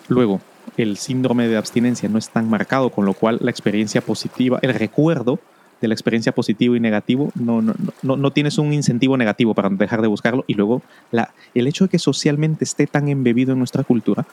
Luego, 0.07 0.41
el 0.77 0.97
síndrome 0.97 1.47
de 1.47 1.57
abstinencia 1.57 2.09
no 2.09 2.19
es 2.19 2.29
tan 2.29 2.49
marcado, 2.49 2.91
con 2.91 3.05
lo 3.05 3.13
cual 3.13 3.39
la 3.41 3.49
experiencia 3.49 4.01
positiva, 4.01 4.59
el 4.61 4.73
recuerdo 4.73 5.39
de 5.83 5.89
la 5.89 5.93
experiencia 5.93 6.31
positivo 6.31 6.77
y 6.77 6.79
negativo, 6.79 7.29
no, 7.35 7.61
no, 7.61 7.75
no, 8.01 8.15
no 8.15 8.31
tienes 8.31 8.57
un 8.57 8.71
incentivo 8.71 9.17
negativo 9.17 9.53
para 9.53 9.67
dejar 9.67 10.01
de 10.01 10.07
buscarlo. 10.07 10.45
Y 10.47 10.53
luego, 10.53 10.81
la, 11.11 11.33
el 11.53 11.67
hecho 11.67 11.83
de 11.83 11.89
que 11.89 11.99
socialmente 11.99 12.63
esté 12.63 12.87
tan 12.87 13.09
embebido 13.09 13.51
en 13.51 13.57
nuestra 13.59 13.83
cultura 13.83 14.25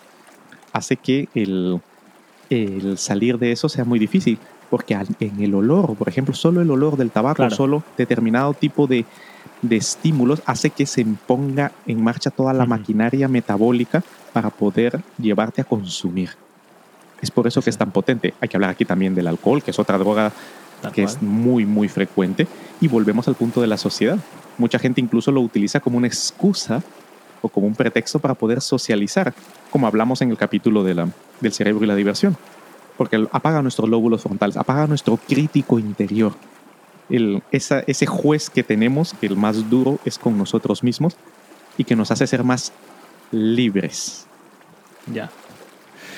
hace 0.73 0.97
que 0.97 1.29
el, 1.35 1.81
el 2.51 2.97
salir 2.99 3.37
de 3.37 3.51
eso 3.51 3.69
sea 3.69 3.85
muy 3.85 3.99
difícil. 3.99 4.39
Porque 4.71 4.97
en 5.19 5.43
el 5.43 5.53
olor, 5.57 5.97
por 5.97 6.09
ejemplo, 6.09 6.33
solo 6.33 6.63
el 6.63 6.71
olor 6.71 6.97
del 6.97 7.11
tabaco, 7.11 7.51
solo 7.51 7.83
determinado 7.99 8.55
tipo 8.55 8.87
de, 8.87 9.05
de 9.63 9.77
estímulos 9.77 10.41
hace 10.47 10.71
que 10.71 10.87
se 10.87 11.05
ponga 11.27 11.73
en 11.89 12.01
marcha 12.01 12.31
toda 12.31 12.53
la 12.53 12.65
maquinaria 12.65 13.27
metabólica 13.27 14.05
para 14.33 14.51
poder 14.51 15.01
llevarte 15.19 15.63
a 15.63 15.65
consumir. 15.65 16.31
Es 17.21 17.33
por 17.33 17.49
eso 17.49 17.61
que 17.61 17.71
es 17.71 17.77
tan 17.77 17.91
potente. 17.91 18.35
Hay 18.41 18.49
que 18.49 18.57
hablar 18.57 18.71
aquí 18.71 18.85
también 18.85 19.13
del 19.13 19.27
alcohol, 19.27 19.61
que 19.61 19.73
es 19.73 19.79
otra 19.81 19.99
droga 19.99 20.33
que 20.93 21.03
es 21.03 21.21
muy, 21.23 21.67
muy 21.67 21.89
frecuente. 21.89 22.47
Y 22.81 22.89
volvemos 22.89 23.29
al 23.29 23.35
punto 23.35 23.61
de 23.61 23.67
la 23.67 23.77
sociedad. 23.77 24.19
Mucha 24.59 24.79
gente 24.79 25.01
incluso 25.01 25.31
lo 25.31 25.41
utiliza 25.41 25.81
como 25.81 25.99
una 25.99 26.07
excusa 26.07 26.83
o 27.43 27.49
como 27.49 27.67
un 27.67 27.75
pretexto 27.75 28.19
para 28.19 28.35
poder 28.35 28.61
socializar, 28.61 29.33
como 29.71 29.87
hablamos 29.87 30.21
en 30.23 30.31
el 30.31 30.37
capítulo 30.37 30.85
de 30.85 30.95
la, 30.95 31.09
del 31.41 31.53
cerebro 31.53 31.85
y 31.85 31.89
la 31.89 31.95
diversión. 31.95 32.37
Porque 32.97 33.27
apaga 33.33 33.63
nuestros 33.63 33.89
lóbulos 33.89 34.23
frontales, 34.23 34.57
apaga 34.57 34.87
nuestro 34.87 35.17
crítico 35.17 35.79
interior. 35.79 36.35
El, 37.09 37.43
esa, 37.51 37.81
ese 37.87 38.07
juez 38.07 38.51
que 38.51 38.63
tenemos, 38.63 39.15
que 39.15 39.27
el 39.27 39.37
más 39.37 39.71
duro 39.71 39.99
es 40.05 40.19
con 40.19 40.37
nosotros 40.37 40.83
mismos 40.83 41.17
y 41.79 41.85
que 41.85 41.97
nos 41.97 42.11
hace 42.11 42.27
ser 42.27 42.45
más 42.45 42.73
libres. 43.33 44.27
Ya. 45.13 45.31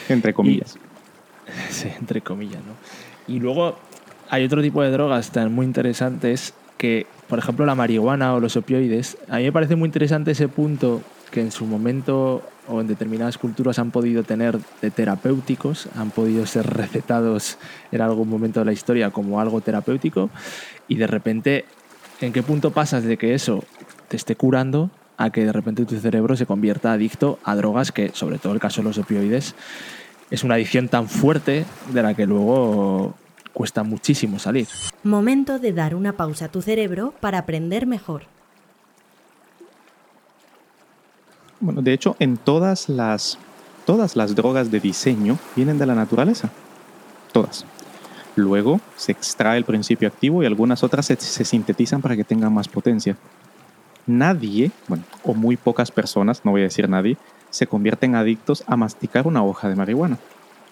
Entre 0.09 0.35
comillas. 0.35 0.77
sí, 1.71 1.89
entre 1.99 2.21
comillas, 2.21 2.63
¿no? 2.65 2.75
Y 3.33 3.39
luego 3.39 3.79
hay 4.33 4.47
otro 4.47 4.63
tipo 4.63 4.83
de 4.83 4.91
drogas 4.91 5.31
tan 5.31 5.53
muy 5.53 5.67
interesantes 5.67 6.55
que, 6.79 7.07
por 7.29 7.39
ejemplo, 7.39 7.67
la 7.67 7.75
marihuana 7.75 8.35
o 8.35 8.41
los 8.41 8.57
opioides. 8.57 9.19
A 9.29 9.37
mí 9.37 9.45
me 9.45 9.53
parece 9.53 9.77
muy 9.77 9.89
interesante 9.89 10.31
ese 10.31 10.49
punto 10.49 11.03
que 11.31 11.43
en 11.43 11.53
su 11.53 11.67
momento 11.67 12.43
o 12.67 12.81
en 12.81 12.87
determinadas 12.87 13.37
culturas 13.37 13.79
han 13.79 13.91
podido 13.91 14.23
tener 14.23 14.59
de 14.81 14.91
terapéuticos, 14.91 15.87
han 15.97 16.11
podido 16.11 16.47
ser 16.47 16.67
recetados 16.67 17.59
en 17.91 18.01
algún 18.01 18.31
momento 18.31 18.61
de 18.61 18.67
la 18.67 18.73
historia 18.73 19.11
como 19.11 19.39
algo 19.39 19.61
terapéutico 19.61 20.31
y 20.89 20.95
de 20.95 21.07
repente, 21.07 21.67
¿en 22.23 22.33
qué 22.33 22.43
punto 22.43 22.71
pasas 22.71 23.05
de 23.05 23.19
que 23.19 23.35
eso 23.35 23.63
te 24.09 24.17
esté 24.17 24.35
curando 24.35 24.91
a 25.19 25.29
que 25.29 25.45
de 25.45 25.53
repente 25.53 25.85
tu 25.85 26.01
cerebro 26.01 26.37
se 26.37 26.47
convierta 26.47 26.95
adicto 26.95 27.39
a 27.45 27.55
drogas 27.55 27.93
que, 27.93 28.13
sobre 28.15 28.39
todo 28.39 28.55
el 28.55 28.61
caso 28.61 28.81
de 28.81 28.89
los 28.89 28.97
opioides, 28.97 29.55
es 30.31 30.43
una 30.43 30.55
adicción 30.55 30.89
tan 30.89 31.11
fuerte 31.11 31.67
de 31.93 32.03
la 32.03 32.15
que 32.15 32.25
luego 32.25 33.15
cuesta 33.53 33.83
muchísimo 33.83 34.39
salir. 34.39 34.67
Momento 35.03 35.59
de 35.59 35.73
dar 35.73 35.95
una 35.95 36.15
pausa 36.15 36.47
a 36.47 36.49
tu 36.49 36.63
cerebro 36.63 37.15
para 37.21 37.39
aprender 37.39 37.87
mejor. 37.87 38.25
Bueno, 41.61 41.81
de 41.81 41.93
hecho, 41.93 42.17
en 42.19 42.39
todas 42.39 42.89
las, 42.89 43.39
todas 43.87 44.17
las 44.17 44.35
drogas 44.35 44.71
de 44.71 44.81
diseño 44.81 45.39
vienen 45.55 45.79
de 45.79 45.87
la 45.87 45.95
naturaleza. 45.95 46.51
Todas. 47.33 47.65
Luego 48.35 48.81
se 48.97 49.13
extrae 49.13 49.59
el 49.59 49.65
principio 49.65 50.09
activo 50.09 50.43
y 50.43 50.47
algunas 50.47 50.83
otras 50.83 51.07
se, 51.07 51.17
se 51.17 51.45
sintetizan 51.45 52.01
para 52.01 52.17
que 52.17 52.25
tengan 52.25 52.53
más 52.53 52.67
potencia. 52.67 53.17
Nadie, 54.07 54.73
bueno, 54.89 55.05
o 55.23 55.35
muy 55.35 55.57
pocas 55.57 55.93
personas, 55.93 56.45
no 56.45 56.51
voy 56.51 56.63
a 56.63 56.65
decir 56.65 56.89
nadie, 56.89 57.17
se 57.51 57.67
convierten 57.67 58.17
adictos 58.17 58.65
a 58.67 58.77
masticar 58.77 59.27
una 59.29 59.45
hoja 59.45 59.69
de 59.69 59.77
marihuana, 59.77 60.19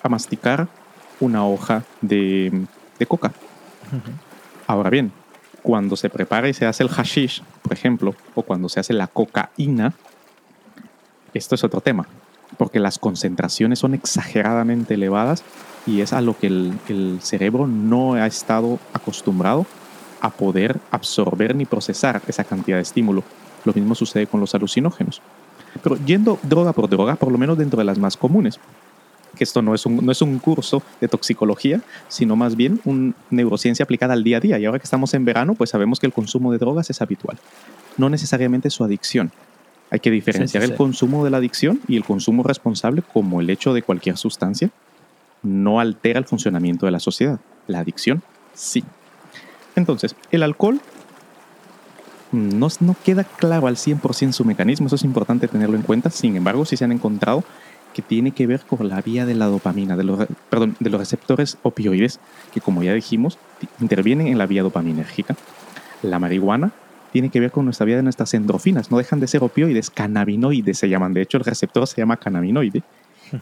a 0.02 0.08
masticar 0.08 0.66
una 1.20 1.46
hoja 1.46 1.84
de, 2.00 2.66
coca. 3.06 3.32
Ahora 4.66 4.90
bien, 4.90 5.12
cuando 5.62 5.96
se 5.96 6.08
prepara 6.08 6.48
y 6.48 6.54
se 6.54 6.66
hace 6.66 6.82
el 6.82 6.88
hashish, 6.88 7.42
por 7.62 7.72
ejemplo, 7.72 8.14
o 8.34 8.42
cuando 8.42 8.68
se 8.68 8.80
hace 8.80 8.92
la 8.92 9.06
cocaína, 9.06 9.94
esto 11.34 11.54
es 11.54 11.64
otro 11.64 11.80
tema, 11.80 12.06
porque 12.56 12.80
las 12.80 12.98
concentraciones 12.98 13.78
son 13.78 13.94
exageradamente 13.94 14.94
elevadas 14.94 15.44
y 15.86 16.00
es 16.00 16.12
a 16.12 16.20
lo 16.20 16.36
que 16.36 16.48
el, 16.48 16.78
el 16.88 17.18
cerebro 17.22 17.66
no 17.66 18.14
ha 18.14 18.26
estado 18.26 18.78
acostumbrado 18.92 19.66
a 20.20 20.30
poder 20.30 20.78
absorber 20.90 21.54
ni 21.54 21.64
procesar 21.64 22.20
esa 22.26 22.44
cantidad 22.44 22.76
de 22.76 22.82
estímulo. 22.82 23.22
Lo 23.64 23.72
mismo 23.72 23.94
sucede 23.94 24.26
con 24.26 24.40
los 24.40 24.54
alucinógenos. 24.54 25.22
Pero 25.82 25.96
yendo 26.04 26.38
droga 26.42 26.72
por 26.72 26.88
droga, 26.88 27.16
por 27.16 27.30
lo 27.30 27.38
menos 27.38 27.56
dentro 27.56 27.78
de 27.78 27.84
las 27.84 27.98
más 27.98 28.16
comunes, 28.16 28.58
que 29.36 29.44
esto 29.44 29.62
no 29.62 29.74
es 29.74 29.86
un, 29.86 30.04
no 30.04 30.12
es 30.12 30.22
un 30.22 30.38
curso 30.38 30.82
de 31.00 31.08
toxicología, 31.08 31.80
sino 32.08 32.36
más 32.36 32.56
bien 32.56 32.80
una 32.84 33.14
neurociencia 33.30 33.84
aplicada 33.84 34.14
al 34.14 34.24
día 34.24 34.38
a 34.38 34.40
día. 34.40 34.58
Y 34.58 34.66
ahora 34.66 34.78
que 34.78 34.84
estamos 34.84 35.14
en 35.14 35.24
verano, 35.24 35.54
pues 35.54 35.70
sabemos 35.70 36.00
que 36.00 36.06
el 36.06 36.12
consumo 36.12 36.52
de 36.52 36.58
drogas 36.58 36.90
es 36.90 37.00
habitual. 37.00 37.38
No 37.96 38.08
necesariamente 38.08 38.70
su 38.70 38.84
adicción. 38.84 39.30
Hay 39.90 40.00
que 40.00 40.10
diferenciar 40.10 40.62
el 40.62 40.76
consumo 40.76 41.24
de 41.24 41.30
la 41.30 41.38
adicción 41.38 41.80
y 41.88 41.96
el 41.96 42.04
consumo 42.04 42.42
responsable 42.42 43.02
como 43.02 43.40
el 43.40 43.50
hecho 43.50 43.74
de 43.74 43.82
cualquier 43.82 44.16
sustancia 44.16 44.70
no 45.42 45.80
altera 45.80 46.18
el 46.18 46.26
funcionamiento 46.26 46.86
de 46.86 46.92
la 46.92 47.00
sociedad. 47.00 47.40
La 47.66 47.80
adicción 47.80 48.22
sí. 48.54 48.84
Entonces, 49.74 50.14
el 50.30 50.42
alcohol 50.42 50.80
no, 52.32 52.68
no 52.80 52.96
queda 53.04 53.24
claro 53.24 53.66
al 53.66 53.76
100% 53.76 54.32
su 54.32 54.44
mecanismo, 54.44 54.86
eso 54.86 54.96
es 54.96 55.04
importante 55.04 55.48
tenerlo 55.48 55.76
en 55.76 55.82
cuenta. 55.82 56.10
Sin 56.10 56.36
embargo, 56.36 56.64
sí 56.64 56.76
se 56.76 56.84
han 56.84 56.92
encontrado 56.92 57.44
que 57.94 58.02
tiene 58.02 58.32
que 58.32 58.46
ver 58.46 58.60
con 58.60 58.88
la 58.88 59.02
vía 59.02 59.26
de 59.26 59.34
la 59.34 59.46
dopamina, 59.46 59.96
de 59.96 60.04
los, 60.04 60.26
perdón, 60.48 60.76
de 60.78 60.90
los 60.90 61.00
receptores 61.00 61.58
opioides, 61.62 62.20
que 62.52 62.60
como 62.60 62.82
ya 62.82 62.94
dijimos, 62.94 63.38
intervienen 63.80 64.28
en 64.28 64.38
la 64.38 64.46
vía 64.46 64.62
dopaminérgica. 64.62 65.36
La 66.02 66.18
marihuana 66.18 66.72
tiene 67.12 67.30
que 67.30 67.40
ver 67.40 67.50
con 67.50 67.64
nuestra 67.64 67.86
vía 67.86 67.96
de 67.96 68.02
nuestras 68.02 68.32
endorfinas, 68.34 68.90
no 68.90 68.98
dejan 68.98 69.20
de 69.20 69.26
ser 69.26 69.42
opioides, 69.42 69.90
cannabinoides 69.90 70.78
se 70.78 70.88
llaman, 70.88 71.12
de 71.12 71.22
hecho 71.22 71.38
el 71.38 71.44
receptor 71.44 71.86
se 71.86 72.00
llama 72.00 72.16
cannabinoide. 72.16 72.82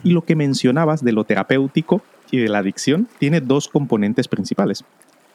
Y 0.05 0.11
lo 0.11 0.23
que 0.23 0.37
mencionabas 0.37 1.03
de 1.03 1.13
lo 1.13 1.25
terapéutico 1.25 2.03
y 2.31 2.39
de 2.39 2.49
la 2.49 2.59
adicción 2.59 3.09
tiene 3.19 3.41
dos 3.41 3.69
componentes 3.69 4.29
principales. 4.29 4.85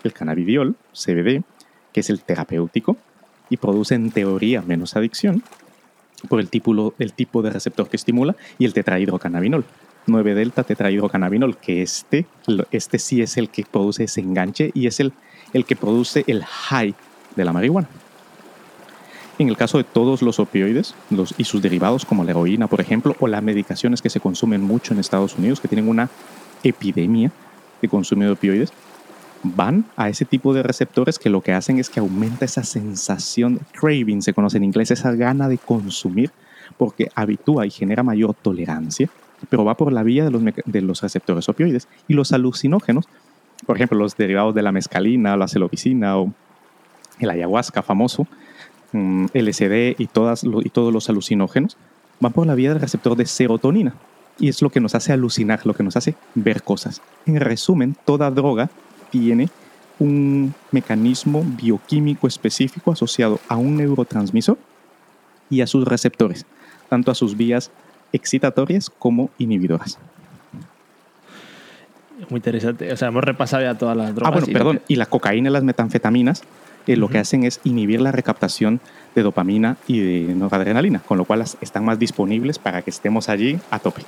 El 0.03 0.13
cannabidiol, 0.13 0.75
CBD, 0.93 1.43
que 1.91 2.01
es 2.01 2.10
el 2.10 2.22
terapéutico 2.22 2.98
y 3.50 3.58
produce 3.58 3.96
en 3.96 4.12
teoría 4.12 4.62
menos 4.62 4.96
adicción, 4.96 5.43
por 6.27 6.39
el 6.39 6.50
tipo, 6.50 6.94
el 7.00 7.13
tipo 7.13 7.42
de 7.42 7.50
receptor 7.50 7.89
que 7.89 7.98
estimula, 7.98 8.36
y 8.58 8.65
el 8.65 8.74
tetrahidrocannabinol. 8.74 9.65
9-delta 10.08 10.63
tetrahidrocannabinol, 10.63 11.58
que 11.58 11.82
este, 11.82 12.25
este 12.72 13.00
sí 13.00 13.22
es 13.22 13.38
el 13.38 13.50
que 13.50 13.63
produce 13.63 14.03
ese 14.03 14.22
enganche 14.22 14.72
y 14.74 14.88
es 14.88 15.00
el, 15.00 15.13
el 15.53 15.65
que 15.65 15.75
produce 15.75 16.24
el 16.27 16.44
high 16.44 16.94
de 17.36 17.46
la 17.46 17.53
marihuana. 17.53 17.88
En 19.39 19.50
el 19.50 19.58
caso 19.58 19.77
de 19.77 19.84
todos 19.84 20.22
los 20.22 20.39
opioides 20.39 20.94
los, 21.10 21.34
y 21.38 21.46
sus 21.46 21.62
derivados, 21.62 22.06
como 22.06 22.24
la 22.24 22.32
heroína, 22.32 22.68
por 22.68 22.82
ejemplo, 22.82 23.15
o 23.20 23.27
las 23.27 23.42
medicaciones 23.42 24.01
que 24.01 24.10
se 24.10 24.20
consumen 24.20 24.62
mucho 24.62 24.94
en 24.94 25.00
Estados 25.00 25.36
Unidos, 25.38 25.60
que 25.60 25.68
tienen 25.68 25.88
una 25.88 26.10
epidemia 26.63 27.32
de 27.82 27.89
consumo 27.89 28.24
de 28.24 28.32
opioides, 28.32 28.72
van 29.44 29.86
a 29.98 30.10
ese 30.10 30.26
tipo 30.26 30.54
de 30.54 30.64
receptores 30.64 31.20
que 31.20 31.30
lo 31.30 31.42
que 31.42 31.54
hacen 31.54 31.78
es 31.78 31.90
que 31.90 32.00
aumenta 32.00 32.46
esa 32.46 32.64
sensación, 32.64 33.60
craving 33.74 34.22
se 34.22 34.34
conoce 34.34 34.58
en 34.58 34.64
inglés, 34.64 34.92
esa 34.92 35.12
gana 35.12 35.50
de 35.50 35.58
consumir, 35.58 36.32
porque 36.78 37.10
habitúa 37.14 37.66
y 37.66 37.70
genera 37.70 38.04
mayor 38.04 38.34
tolerancia, 38.34 39.10
pero 39.50 39.66
va 39.66 39.76
por 39.76 39.92
la 39.92 40.04
vía 40.04 40.24
de 40.24 40.32
los, 40.32 40.42
de 40.44 40.82
los 40.82 41.02
receptores 41.02 41.50
opioides. 41.50 41.88
Y 42.08 42.14
los 42.14 42.32
alucinógenos, 42.32 43.08
por 43.66 43.76
ejemplo, 43.76 43.98
los 43.98 44.16
derivados 44.16 44.56
de 44.56 44.62
la 44.62 44.72
mescalina, 44.72 45.36
la 45.36 45.50
celobicina 45.50 46.18
o 46.18 46.34
el 47.20 47.30
ayahuasca 47.30 47.84
famoso, 47.84 48.26
mm, 48.94 49.26
LSD 49.34 49.96
y, 49.98 50.08
todas, 50.08 50.44
y 50.44 50.70
todos 50.70 50.94
los 50.94 51.10
alucinógenos, 51.10 51.78
van 52.22 52.32
por 52.32 52.48
la 52.48 52.56
vía 52.56 52.70
del 52.70 52.80
receptor 52.80 53.18
de 53.18 53.26
serotonina. 53.26 53.94
Y 54.40 54.48
es 54.48 54.62
lo 54.62 54.70
que 54.70 54.80
nos 54.80 54.96
hace 54.96 55.14
alucinar, 55.14 55.66
lo 55.66 55.74
que 55.74 55.84
nos 55.84 55.98
hace 55.98 56.16
ver 56.34 56.64
cosas. 56.64 57.02
En 57.26 57.40
resumen, 57.40 57.96
toda 58.06 58.32
droga 58.32 58.70
tiene 59.13 59.48
un 60.00 60.55
mecanismo 60.72 61.43
bioquímico 61.46 62.25
específico 62.27 62.91
asociado 62.91 63.39
a 63.48 63.55
un 63.58 63.77
neurotransmisor 63.77 64.58
y 65.51 65.62
a 65.62 65.67
sus 65.67 65.86
receptores, 65.88 66.48
tanto 66.89 67.12
a 67.12 67.15
sus 67.15 67.38
vías 67.38 67.70
excitatorias 68.12 68.89
como 68.89 69.29
inhibidoras. 69.38 70.00
Muy 72.29 72.38
interesante. 72.39 72.91
O 72.91 72.98
sea, 72.98 73.10
hemos 73.10 73.24
repasado 73.24 73.62
ya 73.63 73.77
todas 73.77 73.96
las 73.96 74.15
drogas. 74.15 74.29
Ah, 74.29 74.32
bueno, 74.34 74.48
y 74.50 74.53
perdón. 74.53 74.77
que- 74.79 74.93
Y 74.93 74.96
la 74.96 75.05
cocaína 75.05 75.50
y 75.50 75.53
las 75.53 75.63
metanfetaminas 75.63 76.41
eh, 76.88 76.96
lo 76.98 77.08
que 77.08 77.20
hacen 77.20 77.43
es 77.43 77.62
inhibir 77.63 78.01
la 78.01 78.12
recaptación 78.12 78.82
de 79.15 79.22
dopamina 79.24 79.77
y 79.88 80.00
de 80.00 80.34
noradrenalina, 80.34 81.00
con 81.00 81.17
lo 81.17 81.24
cual 81.25 81.43
están 81.62 81.86
más 81.86 81.98
disponibles 82.00 82.58
para 82.60 82.82
que 82.82 82.89
estemos 82.89 83.29
allí 83.29 83.60
a 83.72 83.79
tope. 83.79 84.01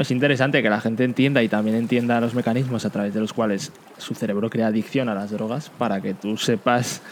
Es 0.00 0.12
interesante 0.12 0.62
que 0.62 0.70
la 0.70 0.80
gente 0.80 1.02
entienda 1.02 1.42
y 1.42 1.48
también 1.48 1.76
entienda 1.76 2.20
los 2.20 2.32
mecanismos 2.32 2.84
a 2.84 2.90
través 2.90 3.14
de 3.14 3.20
los 3.20 3.32
cuales 3.32 3.72
su 3.96 4.14
cerebro 4.14 4.48
crea 4.48 4.68
adicción 4.68 5.08
a 5.08 5.14
las 5.14 5.30
drogas 5.32 5.70
para 5.76 6.00
que 6.00 6.14
tú 6.14 6.36
sepas 6.36 7.02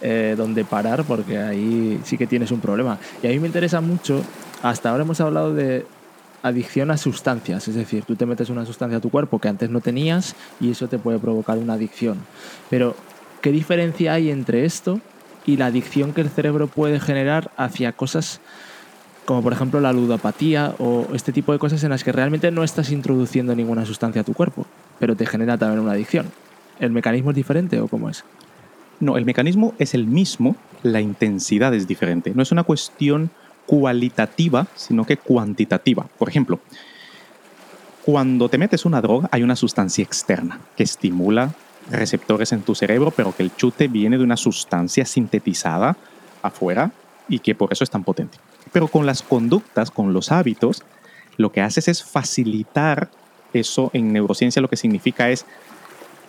eh, 0.00 0.34
dónde 0.36 0.64
parar, 0.64 1.04
porque 1.04 1.38
ahí 1.38 2.00
sí 2.04 2.18
que 2.18 2.26
tienes 2.26 2.50
un 2.50 2.60
problema. 2.60 2.98
Y 3.22 3.28
a 3.28 3.30
mí 3.30 3.38
me 3.38 3.46
interesa 3.46 3.80
mucho, 3.80 4.22
hasta 4.62 4.90
ahora 4.90 5.04
hemos 5.04 5.20
hablado 5.20 5.54
de 5.54 5.86
adicción 6.42 6.90
a 6.90 6.96
sustancias, 6.96 7.68
es 7.68 7.76
decir, 7.76 8.02
tú 8.04 8.16
te 8.16 8.26
metes 8.26 8.50
una 8.50 8.66
sustancia 8.66 8.98
a 8.98 9.00
tu 9.00 9.10
cuerpo 9.10 9.38
que 9.38 9.46
antes 9.46 9.70
no 9.70 9.80
tenías 9.80 10.34
y 10.60 10.72
eso 10.72 10.88
te 10.88 10.98
puede 10.98 11.20
provocar 11.20 11.58
una 11.58 11.74
adicción. 11.74 12.18
Pero, 12.68 12.96
¿qué 13.40 13.52
diferencia 13.52 14.14
hay 14.14 14.30
entre 14.30 14.64
esto 14.64 15.00
y 15.46 15.56
la 15.56 15.66
adicción 15.66 16.12
que 16.12 16.22
el 16.22 16.30
cerebro 16.30 16.66
puede 16.66 16.98
generar 16.98 17.52
hacia 17.56 17.92
cosas 17.92 18.40
como 19.24 19.42
por 19.42 19.52
ejemplo 19.52 19.80
la 19.80 19.92
ludopatía 19.92 20.74
o 20.78 21.06
este 21.14 21.32
tipo 21.32 21.52
de 21.52 21.58
cosas 21.58 21.82
en 21.84 21.90
las 21.90 22.04
que 22.04 22.12
realmente 22.12 22.50
no 22.50 22.64
estás 22.64 22.90
introduciendo 22.90 23.54
ninguna 23.54 23.86
sustancia 23.86 24.22
a 24.22 24.24
tu 24.24 24.34
cuerpo, 24.34 24.66
pero 24.98 25.14
te 25.16 25.26
genera 25.26 25.56
también 25.56 25.80
una 25.80 25.92
adicción. 25.92 26.26
¿El 26.80 26.90
mecanismo 26.90 27.30
es 27.30 27.36
diferente 27.36 27.80
o 27.80 27.88
cómo 27.88 28.08
es? 28.08 28.24
No, 29.00 29.16
el 29.16 29.24
mecanismo 29.24 29.74
es 29.78 29.94
el 29.94 30.06
mismo, 30.06 30.56
la 30.82 31.00
intensidad 31.00 31.74
es 31.74 31.86
diferente. 31.86 32.32
No 32.34 32.42
es 32.42 32.52
una 32.52 32.64
cuestión 32.64 33.30
cualitativa, 33.66 34.66
sino 34.74 35.04
que 35.04 35.16
cuantitativa. 35.16 36.06
Por 36.18 36.28
ejemplo, 36.28 36.60
cuando 38.04 38.48
te 38.48 38.58
metes 38.58 38.84
una 38.84 39.00
droga 39.00 39.28
hay 39.30 39.42
una 39.42 39.56
sustancia 39.56 40.02
externa 40.02 40.60
que 40.76 40.82
estimula 40.82 41.54
receptores 41.90 42.52
en 42.52 42.62
tu 42.62 42.74
cerebro, 42.74 43.12
pero 43.12 43.34
que 43.34 43.42
el 43.42 43.54
chute 43.54 43.88
viene 43.88 44.18
de 44.18 44.24
una 44.24 44.36
sustancia 44.36 45.04
sintetizada 45.04 45.96
afuera 46.42 46.90
y 47.28 47.38
que 47.38 47.54
por 47.54 47.72
eso 47.72 47.84
es 47.84 47.90
tan 47.90 48.04
potente. 48.04 48.38
Pero 48.72 48.88
con 48.88 49.06
las 49.06 49.22
conductas, 49.22 49.90
con 49.90 50.12
los 50.12 50.32
hábitos, 50.32 50.82
lo 51.36 51.52
que 51.52 51.60
haces 51.60 51.88
es 51.88 52.02
facilitar 52.02 53.10
eso 53.52 53.90
en 53.92 54.12
neurociencia, 54.12 54.62
lo 54.62 54.68
que 54.68 54.76
significa 54.76 55.28
es 55.30 55.44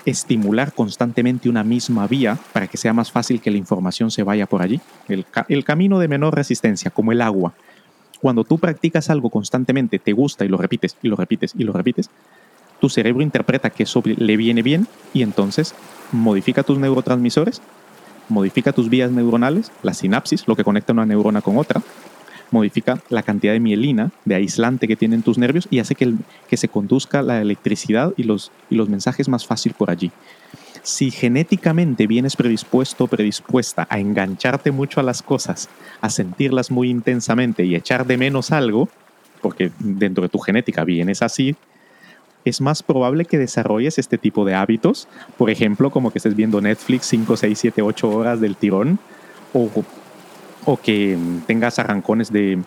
estimular 0.06 0.74
constantemente 0.74 1.48
una 1.48 1.64
misma 1.64 2.08
vía 2.08 2.38
para 2.52 2.68
que 2.68 2.76
sea 2.76 2.92
más 2.92 3.12
fácil 3.12 3.40
que 3.40 3.52
la 3.52 3.58
información 3.58 4.12
se 4.12 4.24
vaya 4.24 4.46
por 4.46 4.62
allí. 4.62 4.82
El, 5.08 5.26
ca- 5.26 5.46
el 5.48 5.64
camino 5.64 6.00
de 6.00 6.10
menor 6.10 6.36
resistencia, 6.36 6.92
como 6.92 7.14
el 7.14 7.22
agua. 7.22 7.54
Cuando 8.20 8.44
tú 8.44 8.58
practicas 8.58 9.10
algo 9.10 9.30
constantemente, 9.30 10.00
te 10.00 10.12
gusta 10.12 10.44
y 10.44 10.50
lo 10.50 10.58
repites 10.58 10.98
y 11.02 11.08
lo 11.08 11.16
repites 11.16 11.54
y 11.58 11.64
lo 11.64 11.72
repites, 11.74 12.10
tu 12.82 12.90
cerebro 12.90 13.22
interpreta 13.22 13.70
que 13.70 13.84
eso 13.84 14.04
le 14.06 14.36
viene 14.38 14.62
bien 14.62 14.88
y 15.14 15.22
entonces 15.22 15.74
modifica 16.12 16.64
tus 16.64 16.78
neurotransmisores, 16.78 17.62
modifica 18.28 18.74
tus 18.74 18.90
vías 18.90 19.12
neuronales, 19.12 19.72
la 19.84 19.94
sinapsis, 19.94 20.48
lo 20.48 20.56
que 20.58 20.66
conecta 20.66 20.92
una 20.92 21.06
neurona 21.06 21.42
con 21.42 21.58
otra, 21.58 21.82
modifica 22.54 23.02
la 23.10 23.24
cantidad 23.24 23.52
de 23.52 23.60
mielina, 23.60 24.12
de 24.24 24.36
aislante 24.36 24.88
que 24.88 24.96
tienen 24.96 25.24
tus 25.24 25.38
nervios 25.38 25.68
y 25.70 25.80
hace 25.80 25.96
que, 25.96 26.14
que 26.48 26.56
se 26.56 26.70
conduzca 26.70 27.22
la 27.22 27.42
electricidad 27.42 28.14
y 28.16 28.24
los, 28.24 28.52
y 28.70 28.76
los 28.76 28.88
mensajes 28.88 29.28
más 29.28 29.46
fácil 29.46 29.74
por 29.74 29.90
allí. 29.90 30.12
Si 30.84 31.12
genéticamente 31.12 32.08
vienes 32.08 32.36
predispuesto 32.36 33.06
o 33.06 33.08
predispuesta 33.08 33.88
a 33.90 34.00
engancharte 34.00 34.72
mucho 34.72 35.00
a 35.00 35.04
las 35.04 35.22
cosas, 35.22 35.70
a 36.02 36.10
sentirlas 36.10 36.72
muy 36.72 36.90
intensamente 36.90 37.66
y 37.66 37.76
echar 37.76 38.06
de 38.06 38.18
menos 38.18 38.52
algo, 38.52 38.88
porque 39.42 39.72
dentro 39.80 40.24
de 40.24 40.30
tu 40.30 40.40
genética 40.40 40.84
vienes 40.84 41.22
así, 41.22 41.56
es 42.46 42.62
más 42.62 42.84
probable 42.84 43.26
que 43.26 43.38
desarrolles 43.38 43.98
este 43.98 44.18
tipo 44.18 44.46
de 44.46 44.56
hábitos. 44.56 45.08
Por 45.38 45.50
ejemplo, 45.50 45.90
como 45.90 46.12
que 46.12 46.20
estés 46.20 46.36
viendo 46.36 46.62
Netflix 46.62 47.06
5, 47.08 47.38
6, 47.38 47.58
7, 47.58 47.82
8 47.82 48.10
horas 48.10 48.42
del 48.42 48.58
tirón, 48.58 49.00
o, 49.54 49.70
o 50.66 50.78
que 50.78 51.18
tengas 51.48 51.80
arrancones 51.80 52.32
de, 52.32 52.60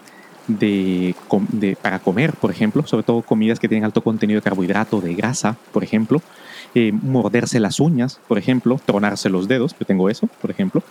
de- 0.48 1.76
para 1.80 1.98
comer, 1.98 2.32
por 2.34 2.50
ejemplo, 2.50 2.86
sobre 2.86 3.04
todo 3.04 3.22
comidas 3.22 3.58
que 3.58 3.68
tienen 3.68 3.84
alto 3.84 4.02
contenido 4.02 4.38
de 4.38 4.42
carbohidrato, 4.42 5.00
de 5.00 5.14
grasa, 5.14 5.56
por 5.72 5.82
ejemplo, 5.82 6.22
eh, 6.74 6.92
morderse 6.92 7.60
las 7.60 7.80
uñas, 7.80 8.20
por 8.28 8.38
ejemplo, 8.38 8.80
tronarse 8.84 9.28
los 9.28 9.48
dedos, 9.48 9.74
yo 9.78 9.86
tengo 9.86 10.08
eso, 10.10 10.28
por 10.40 10.50
ejemplo, 10.50 10.82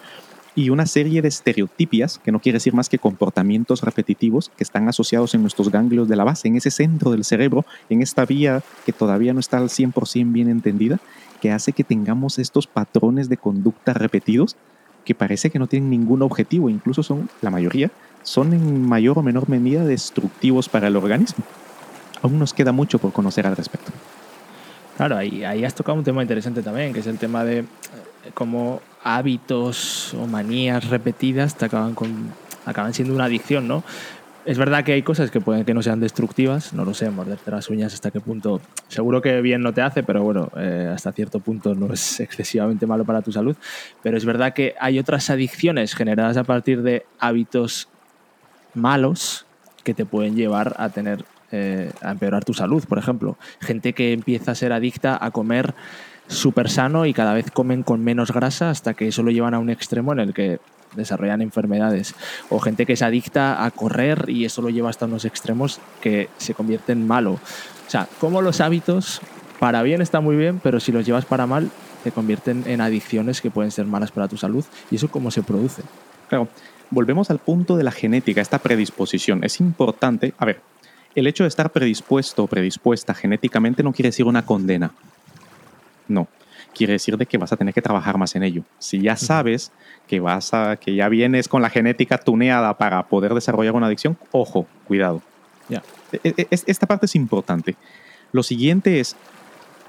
y 0.57 0.69
una 0.69 0.85
serie 0.85 1.21
de 1.21 1.27
estereotipias, 1.27 2.17
que 2.23 2.31
no 2.31 2.39
quiere 2.39 2.55
decir 2.55 2.73
más 2.73 2.87
que 2.87 2.97
comportamientos 2.97 3.81
repetitivos 3.81 4.49
que 4.57 4.63
están 4.63 4.87
asociados 4.87 5.35
en 5.35 5.41
nuestros 5.41 5.69
ganglios 5.69 6.07
de 6.07 6.15
la 6.15 6.23
base, 6.23 6.47
en 6.47 6.55
ese 6.55 6.71
centro 6.71 7.11
del 7.11 7.25
cerebro, 7.25 7.65
en 7.89 8.01
esta 8.01 8.25
vía 8.25 8.63
que 8.85 8.93
todavía 8.93 9.33
no 9.33 9.41
está 9.41 9.57
al 9.57 9.69
100% 9.69 10.31
bien 10.31 10.49
entendida, 10.49 10.99
que 11.41 11.51
hace 11.51 11.73
que 11.73 11.83
tengamos 11.83 12.39
estos 12.39 12.67
patrones 12.67 13.27
de 13.27 13.35
conducta 13.37 13.93
repetidos 13.93 14.55
que 15.05 15.15
parece 15.15 15.49
que 15.49 15.59
no 15.59 15.67
tienen 15.67 15.89
ningún 15.89 16.21
objetivo, 16.21 16.69
incluso 16.69 17.03
son, 17.03 17.29
la 17.41 17.49
mayoría, 17.49 17.91
son 18.23 18.53
en 18.53 18.85
mayor 18.85 19.19
o 19.19 19.21
menor 19.21 19.47
medida 19.47 19.85
destructivos 19.85 20.67
para 20.67 20.87
el 20.87 20.95
organismo. 20.95 21.45
Aún 22.21 22.39
nos 22.39 22.53
queda 22.53 22.71
mucho 22.71 22.97
por 22.99 23.13
conocer 23.13 23.45
al 23.45 23.55
respecto. 23.55 23.91
Claro, 24.97 25.17
ahí, 25.17 25.43
ahí 25.43 25.63
has 25.63 25.75
tocado 25.75 25.97
un 25.97 26.03
tema 26.03 26.21
interesante 26.21 26.61
también, 26.61 26.91
que 26.91 27.01
es 27.01 27.07
el 27.07 27.17
tema 27.17 27.43
de 27.43 27.59
eh, 27.59 27.65
cómo 28.33 28.81
hábitos 29.03 30.13
o 30.15 30.25
manías 30.25 30.89
repetidas 30.89 31.55
te 31.55 31.65
acaban, 31.65 31.93
con, 31.93 32.31
acaban 32.65 32.93
siendo 32.93 33.13
una 33.13 33.25
adicción, 33.25 33.67
¿no? 33.67 33.83
Es 34.45 34.59
verdad 34.59 34.83
que 34.83 34.93
hay 34.93 35.01
cosas 35.01 35.31
que 35.31 35.41
pueden 35.41 35.65
que 35.65 35.73
no 35.73 35.81
sean 35.81 35.99
destructivas, 35.99 36.71
no 36.71 36.85
lo 36.85 36.93
sé, 36.93 37.09
morderte 37.09 37.49
las 37.49 37.67
uñas 37.71 37.95
hasta 37.95 38.11
qué 38.11 38.21
punto, 38.21 38.61
seguro 38.89 39.19
que 39.19 39.41
bien 39.41 39.63
no 39.63 39.73
te 39.73 39.81
hace, 39.81 40.03
pero 40.03 40.21
bueno, 40.21 40.51
eh, 40.55 40.91
hasta 40.93 41.11
cierto 41.11 41.39
punto 41.39 41.73
no 41.73 41.91
es 41.91 42.19
excesivamente 42.19 42.85
malo 42.85 43.05
para 43.05 43.23
tu 43.23 43.31
salud. 43.31 43.55
Pero 44.03 44.17
es 44.17 44.23
verdad 44.23 44.53
que 44.53 44.75
hay 44.79 44.99
otras 44.99 45.31
adicciones 45.31 45.95
generadas 45.95 46.37
a 46.37 46.43
partir 46.43 46.83
de 46.83 47.07
hábitos 47.17 47.89
malos 48.75 49.47
que 49.83 49.95
te 49.95 50.05
pueden 50.05 50.35
llevar 50.35 50.75
a 50.77 50.89
tener 50.89 51.25
eh, 51.51 51.91
a 52.01 52.11
empeorar 52.11 52.43
tu 52.45 52.53
salud, 52.53 52.83
por 52.87 52.99
ejemplo. 52.99 53.37
Gente 53.61 53.93
que 53.93 54.13
empieza 54.13 54.51
a 54.51 54.55
ser 54.55 54.73
adicta 54.73 55.17
a 55.19 55.31
comer 55.31 55.73
súper 56.27 56.69
sano 56.69 57.05
y 57.05 57.13
cada 57.13 57.33
vez 57.33 57.51
comen 57.51 57.83
con 57.83 58.03
menos 58.03 58.31
grasa 58.31 58.69
hasta 58.69 58.93
que 58.93 59.07
eso 59.07 59.23
lo 59.23 59.31
llevan 59.31 59.53
a 59.53 59.59
un 59.59 59.69
extremo 59.69 60.13
en 60.13 60.19
el 60.19 60.33
que 60.33 60.59
desarrollan 60.95 61.41
enfermedades. 61.41 62.15
O 62.49 62.59
gente 62.59 62.85
que 62.85 62.93
es 62.93 63.01
adicta 63.01 63.63
a 63.65 63.71
correr 63.71 64.25
y 64.29 64.45
eso 64.45 64.61
lo 64.61 64.69
lleva 64.69 64.89
hasta 64.89 65.05
unos 65.05 65.25
extremos 65.25 65.79
que 66.01 66.29
se 66.37 66.53
convierte 66.53 66.93
en 66.93 67.07
malo. 67.07 67.33
O 67.33 67.89
sea, 67.89 68.07
como 68.19 68.41
los 68.41 68.61
hábitos 68.61 69.21
para 69.59 69.83
bien 69.83 70.01
está 70.01 70.19
muy 70.21 70.35
bien, 70.35 70.59
pero 70.61 70.79
si 70.79 70.91
los 70.91 71.05
llevas 71.05 71.25
para 71.25 71.45
mal 71.45 71.69
te 72.03 72.11
convierten 72.11 72.63
en 72.67 72.81
adicciones 72.81 73.41
que 73.41 73.49
pueden 73.49 73.71
ser 73.71 73.85
malas 73.85 74.11
para 74.11 74.27
tu 74.27 74.37
salud. 74.37 74.63
¿Y 74.91 74.97
eso 74.97 75.09
cómo 75.09 75.31
se 75.31 75.41
produce? 75.41 75.81
Claro, 76.29 76.47
volvemos 76.91 77.31
al 77.31 77.39
punto 77.39 77.77
de 77.77 77.83
la 77.83 77.91
genética, 77.91 78.41
esta 78.41 78.59
predisposición. 78.59 79.43
Es 79.43 79.59
importante, 79.59 80.35
a 80.37 80.45
ver, 80.45 80.61
el 81.15 81.25
hecho 81.25 81.45
de 81.45 81.47
estar 81.47 81.71
predispuesto 81.71 82.43
o 82.43 82.47
predispuesta 82.47 83.15
genéticamente 83.15 83.81
no 83.81 83.91
quiere 83.91 84.09
decir 84.09 84.25
una 84.27 84.45
condena. 84.45 84.91
No, 86.07 86.27
quiere 86.73 86.93
decir 86.93 87.17
de 87.17 87.25
que 87.25 87.37
vas 87.37 87.51
a 87.53 87.57
tener 87.57 87.73
que 87.73 87.81
trabajar 87.81 88.17
más 88.17 88.35
en 88.35 88.43
ello. 88.43 88.63
Si 88.79 89.01
ya 89.01 89.15
sabes 89.15 89.71
que 90.07 90.19
vas 90.19 90.53
a 90.53 90.75
que 90.77 90.93
ya 90.95 91.09
vienes 91.09 91.47
con 91.47 91.61
la 91.61 91.69
genética 91.69 92.17
tuneada 92.17 92.77
para 92.77 93.03
poder 93.07 93.33
desarrollar 93.33 93.73
una 93.73 93.87
adicción, 93.87 94.17
ojo, 94.31 94.67
cuidado. 94.87 95.21
Ya. 95.69 95.81
E- 96.11 96.33
e- 96.37 96.47
es- 96.51 96.63
Esta 96.67 96.85
parte 96.85 97.05
es 97.07 97.15
importante. 97.15 97.75
Lo 98.31 98.43
siguiente 98.43 98.99
es 98.99 99.15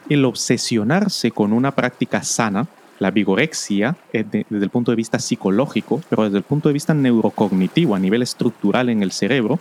el 0.08 0.24
obsesionarse 0.24 1.30
con 1.32 1.52
una 1.52 1.72
práctica 1.72 2.22
sana, 2.22 2.66
la 2.98 3.10
vigorexia, 3.10 3.96
eh, 4.12 4.24
de- 4.24 4.46
desde 4.48 4.64
el 4.64 4.70
punto 4.70 4.90
de 4.92 4.96
vista 4.96 5.18
psicológico, 5.18 6.00
pero 6.08 6.24
desde 6.24 6.38
el 6.38 6.44
punto 6.44 6.68
de 6.68 6.72
vista 6.72 6.94
neurocognitivo, 6.94 7.94
a 7.94 7.98
nivel 7.98 8.22
estructural 8.22 8.88
en 8.88 9.02
el 9.02 9.12
cerebro, 9.12 9.58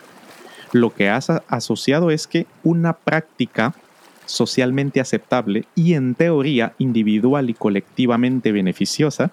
lo 0.72 0.94
que 0.94 1.10
has 1.10 1.30
asociado 1.48 2.12
es 2.12 2.28
que 2.28 2.46
una 2.64 2.94
práctica 2.94 3.74
socialmente 4.26 5.00
aceptable 5.00 5.66
y 5.76 5.94
en 5.94 6.16
teoría 6.16 6.74
individual 6.78 7.50
y 7.50 7.54
colectivamente 7.54 8.52
beneficiosa, 8.52 9.32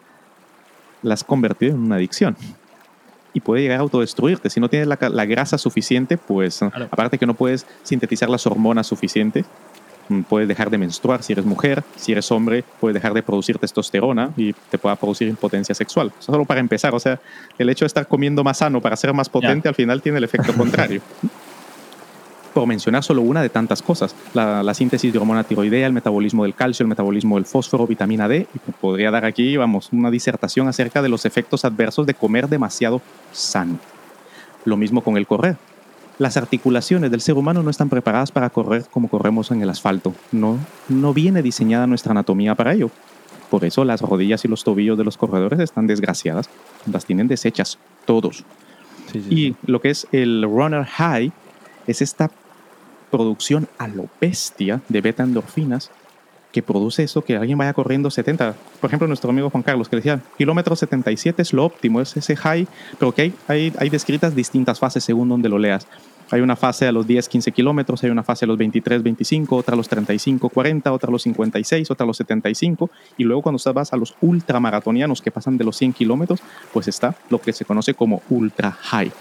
la 1.02 1.14
has 1.14 1.24
convertido 1.24 1.74
en 1.74 1.80
una 1.80 1.96
adicción. 1.96 2.36
Y 3.34 3.40
puede 3.40 3.62
llegar 3.62 3.78
a 3.78 3.82
autodestruirte. 3.82 4.50
Si 4.50 4.60
no 4.60 4.68
tienes 4.68 4.88
la, 4.88 5.24
grasa 5.24 5.56
suficiente, 5.56 6.18
pues 6.18 6.58
Claro. 6.58 6.88
aparte 6.90 7.18
que 7.18 7.26
no 7.26 7.34
puedes 7.34 7.66
sintetizar 7.82 8.28
las 8.28 8.46
hormonas 8.46 8.86
suficientes, 8.86 9.46
mm, 10.08 10.22
puedes 10.22 10.46
dejar 10.48 10.68
de 10.68 10.76
menstruar 10.76 11.22
si 11.22 11.32
eres 11.32 11.46
mujer, 11.46 11.82
si 11.96 12.12
eres 12.12 12.30
hombre, 12.30 12.62
puedes 12.78 12.94
dejar 12.94 13.14
de 13.14 13.22
producir 13.22 13.56
testosterona 13.58 14.30
y 14.36 14.52
te 14.52 14.76
pueda 14.76 14.96
producir 14.96 15.28
impotencia 15.28 15.74
sexual. 15.74 16.12
Solo 16.18 16.44
para 16.44 16.60
empezar, 16.60 16.94
o 16.94 17.00
sea, 17.00 17.20
el 17.58 17.70
hecho 17.70 17.84
de 17.84 17.88
estar 17.88 18.06
comiendo 18.06 18.44
más 18.44 18.58
sano 18.58 18.82
para 18.82 18.96
ser 18.96 19.14
más 19.14 19.30
potente 19.30 19.68
al 19.68 19.74
final 19.74 20.02
tiene 20.02 20.18
el 20.18 20.24
efecto 20.24 20.52
contrario. 20.52 21.00
por 22.52 22.66
mencionar 22.66 23.02
solo 23.02 23.22
una 23.22 23.42
de 23.42 23.48
tantas 23.48 23.82
cosas. 23.82 24.14
La, 24.34 24.62
la, 24.62 24.74
síntesis 24.74 25.12
de 25.12 25.18
hormona 25.18 25.44
tiroidea, 25.44 25.86
el 25.86 25.92
metabolismo 25.92 26.44
del 26.44 26.54
calcio, 26.54 26.84
el 26.84 26.88
metabolismo 26.88 27.36
del 27.36 27.44
fósforo, 27.44 27.86
vitamina 27.86 28.28
D. 28.28 28.46
Y 28.54 28.72
podría 28.72 29.10
dar 29.10 29.24
aquí, 29.24 29.56
vamos, 29.56 29.88
una 29.92 30.10
disertación 30.10 30.68
acerca 30.68 31.02
de 31.02 31.08
los 31.08 31.24
efectos 31.24 31.64
adversos 31.64 32.06
de 32.06 32.14
comer 32.14 32.48
demasiado 32.48 33.00
sano. 33.32 33.78
Lo 34.64 34.76
mismo 34.76 35.02
con 35.02 35.16
el 35.16 35.26
correr. 35.26 35.56
Las 36.18 36.36
articulaciones 36.36 37.10
del 37.10 37.20
ser 37.20 37.36
humano 37.36 37.62
no 37.62 37.70
están 37.70 37.88
preparadas 37.88 38.30
para 38.30 38.50
correr 38.50 38.84
como 38.90 39.08
corremos 39.08 39.50
en 39.50 39.62
el 39.62 39.70
asfalto. 39.70 40.14
No, 40.30 40.58
no 40.88 41.14
viene 41.14 41.42
diseñada 41.42 41.86
nuestra 41.86 42.12
anatomía 42.12 42.54
para 42.54 42.74
ello. 42.74 42.90
Por 43.50 43.64
eso 43.64 43.84
las 43.84 44.00
rodillas 44.00 44.44
y 44.44 44.48
los 44.48 44.62
tobillos 44.64 44.96
de 44.96 45.04
los 45.04 45.16
corredores 45.16 45.58
están 45.58 45.86
desgraciadas. 45.86 46.48
Las 46.90 47.06
tienen 47.06 47.28
deshechas, 47.28 47.78
todos. 48.04 48.44
Sí, 49.10 49.22
sí, 49.22 49.34
y 49.34 49.56
lo 49.70 49.80
que 49.80 49.90
es 49.90 50.06
el 50.12 50.42
runner 50.42 50.84
high 50.84 51.32
es 51.86 52.02
esta 52.02 52.30
producción 53.12 53.68
a 53.78 53.86
lo 53.86 54.08
bestia 54.20 54.80
de 54.88 55.00
beta 55.00 55.22
endorfinas 55.22 55.92
que 56.50 56.62
produce 56.62 57.04
eso, 57.04 57.22
que 57.22 57.36
alguien 57.36 57.56
vaya 57.56 57.72
corriendo 57.72 58.10
70. 58.10 58.54
Por 58.80 58.88
ejemplo, 58.88 59.06
nuestro 59.06 59.30
amigo 59.30 59.48
Juan 59.50 59.62
Carlos, 59.62 59.88
que 59.88 59.96
decía, 59.96 60.20
kilómetro 60.36 60.74
77 60.74 61.40
es 61.40 61.52
lo 61.52 61.64
óptimo, 61.64 62.00
es 62.00 62.16
ese 62.16 62.36
high, 62.36 62.66
pero 62.98 63.12
que 63.12 63.22
hay, 63.22 63.34
hay, 63.48 63.72
hay 63.78 63.88
descritas 63.88 64.34
distintas 64.34 64.78
fases 64.78 65.04
según 65.04 65.28
donde 65.28 65.48
lo 65.48 65.58
leas. 65.58 65.86
Hay 66.30 66.40
una 66.40 66.56
fase 66.56 66.86
a 66.88 66.92
los 66.92 67.06
10, 67.06 67.28
15 67.28 67.52
kilómetros, 67.52 68.02
hay 68.02 68.10
una 68.10 68.22
fase 68.22 68.46
a 68.46 68.48
los 68.48 68.56
23, 68.56 69.02
25, 69.02 69.54
otra 69.54 69.74
a 69.74 69.76
los 69.76 69.86
35, 69.86 70.48
40, 70.48 70.90
otra 70.90 71.08
a 71.08 71.12
los 71.12 71.22
56, 71.24 71.90
otra 71.90 72.04
a 72.04 72.06
los 72.06 72.16
75. 72.16 72.90
Y 73.18 73.24
luego 73.24 73.42
cuando 73.42 73.72
vas 73.74 73.92
a 73.92 73.98
los 73.98 74.14
ultramaratonianos 74.22 75.20
que 75.20 75.30
pasan 75.30 75.58
de 75.58 75.64
los 75.64 75.76
100 75.76 75.92
kilómetros, 75.92 76.40
pues 76.72 76.88
está 76.88 77.14
lo 77.28 77.38
que 77.38 77.52
se 77.52 77.66
conoce 77.66 77.92
como 77.92 78.22
ultra 78.30 78.72
high. 78.72 79.12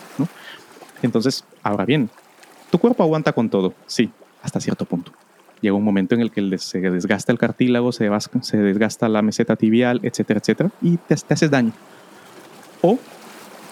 Entonces, 1.01 1.43
ahora 1.63 1.83
bien, 1.85 2.09
tu 2.71 2.79
cuerpo 2.79 3.03
aguanta 3.03 3.33
con 3.33 3.49
todo, 3.49 3.73
sí, 3.85 4.09
hasta 4.41 4.59
cierto 4.59 4.85
punto. 4.85 5.11
Llega 5.61 5.75
un 5.75 5.83
momento 5.83 6.15
en 6.15 6.21
el 6.21 6.31
que 6.31 6.57
se 6.57 6.79
desgasta 6.79 7.31
el 7.31 7.37
cartílago, 7.37 7.91
se, 7.91 8.09
se 8.41 8.57
desgasta 8.57 9.07
la 9.09 9.21
meseta 9.21 9.55
tibial, 9.55 9.99
etcétera, 10.01 10.39
etcétera, 10.39 10.71
y 10.81 10.97
te, 10.97 11.15
te 11.15 11.33
haces 11.33 11.51
daño. 11.51 11.71
O 12.81 12.97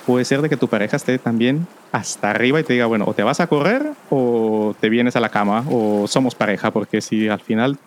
puede 0.05 0.25
ser 0.25 0.41
de 0.41 0.49
que 0.49 0.57
tu 0.57 0.67
pareja 0.67 0.97
esté 0.97 1.17
también 1.17 1.65
hasta 1.91 2.29
arriba 2.29 2.59
y 2.59 2.63
te 2.63 2.73
diga, 2.73 2.85
bueno, 2.85 3.05
o 3.07 3.13
te 3.13 3.23
vas 3.23 3.39
a 3.39 3.47
correr 3.47 3.91
o 4.09 4.75
te 4.79 4.89
vienes 4.89 5.15
a 5.15 5.19
la 5.19 5.29
cama 5.29 5.63
o 5.69 6.07
somos 6.07 6.35
pareja, 6.35 6.71
porque 6.71 7.01
si 7.01 7.27
al 7.27 7.39
final 7.39 7.77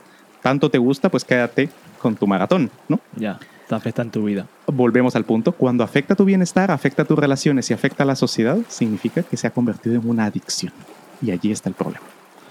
tanto 0.42 0.70
te 0.70 0.79
gusta, 0.79 1.09
pues 1.09 1.25
quédate 1.25 1.68
con 2.01 2.16
tu 2.16 2.27
maratón, 2.27 2.70
¿no? 2.88 2.98
Ya, 3.16 3.38
te 3.68 3.75
afecta 3.75 4.03
en 4.03 4.11
tu 4.11 4.25
vida. 4.25 4.46
Volvemos 4.66 5.14
al 5.14 5.25
punto, 5.25 5.53
cuando 5.53 5.85
afecta 5.85 6.16
tu 6.16 6.25
bienestar, 6.25 6.70
afecta 6.70 7.05
tus 7.05 7.18
relaciones 7.18 7.70
y 7.70 7.75
afecta 7.75 8.03
a 8.03 8.07
la 8.07 8.16
sociedad, 8.16 8.59
significa 8.68 9.22
que 9.22 9.37
se 9.37 9.46
ha 9.46 9.51
convertido 9.51 9.96
en 9.96 10.09
una 10.09 10.25
adicción. 10.25 10.72
Y 11.22 11.30
allí 11.30 11.52
está 11.52 11.68
el 11.68 11.74
problema. 11.74 12.04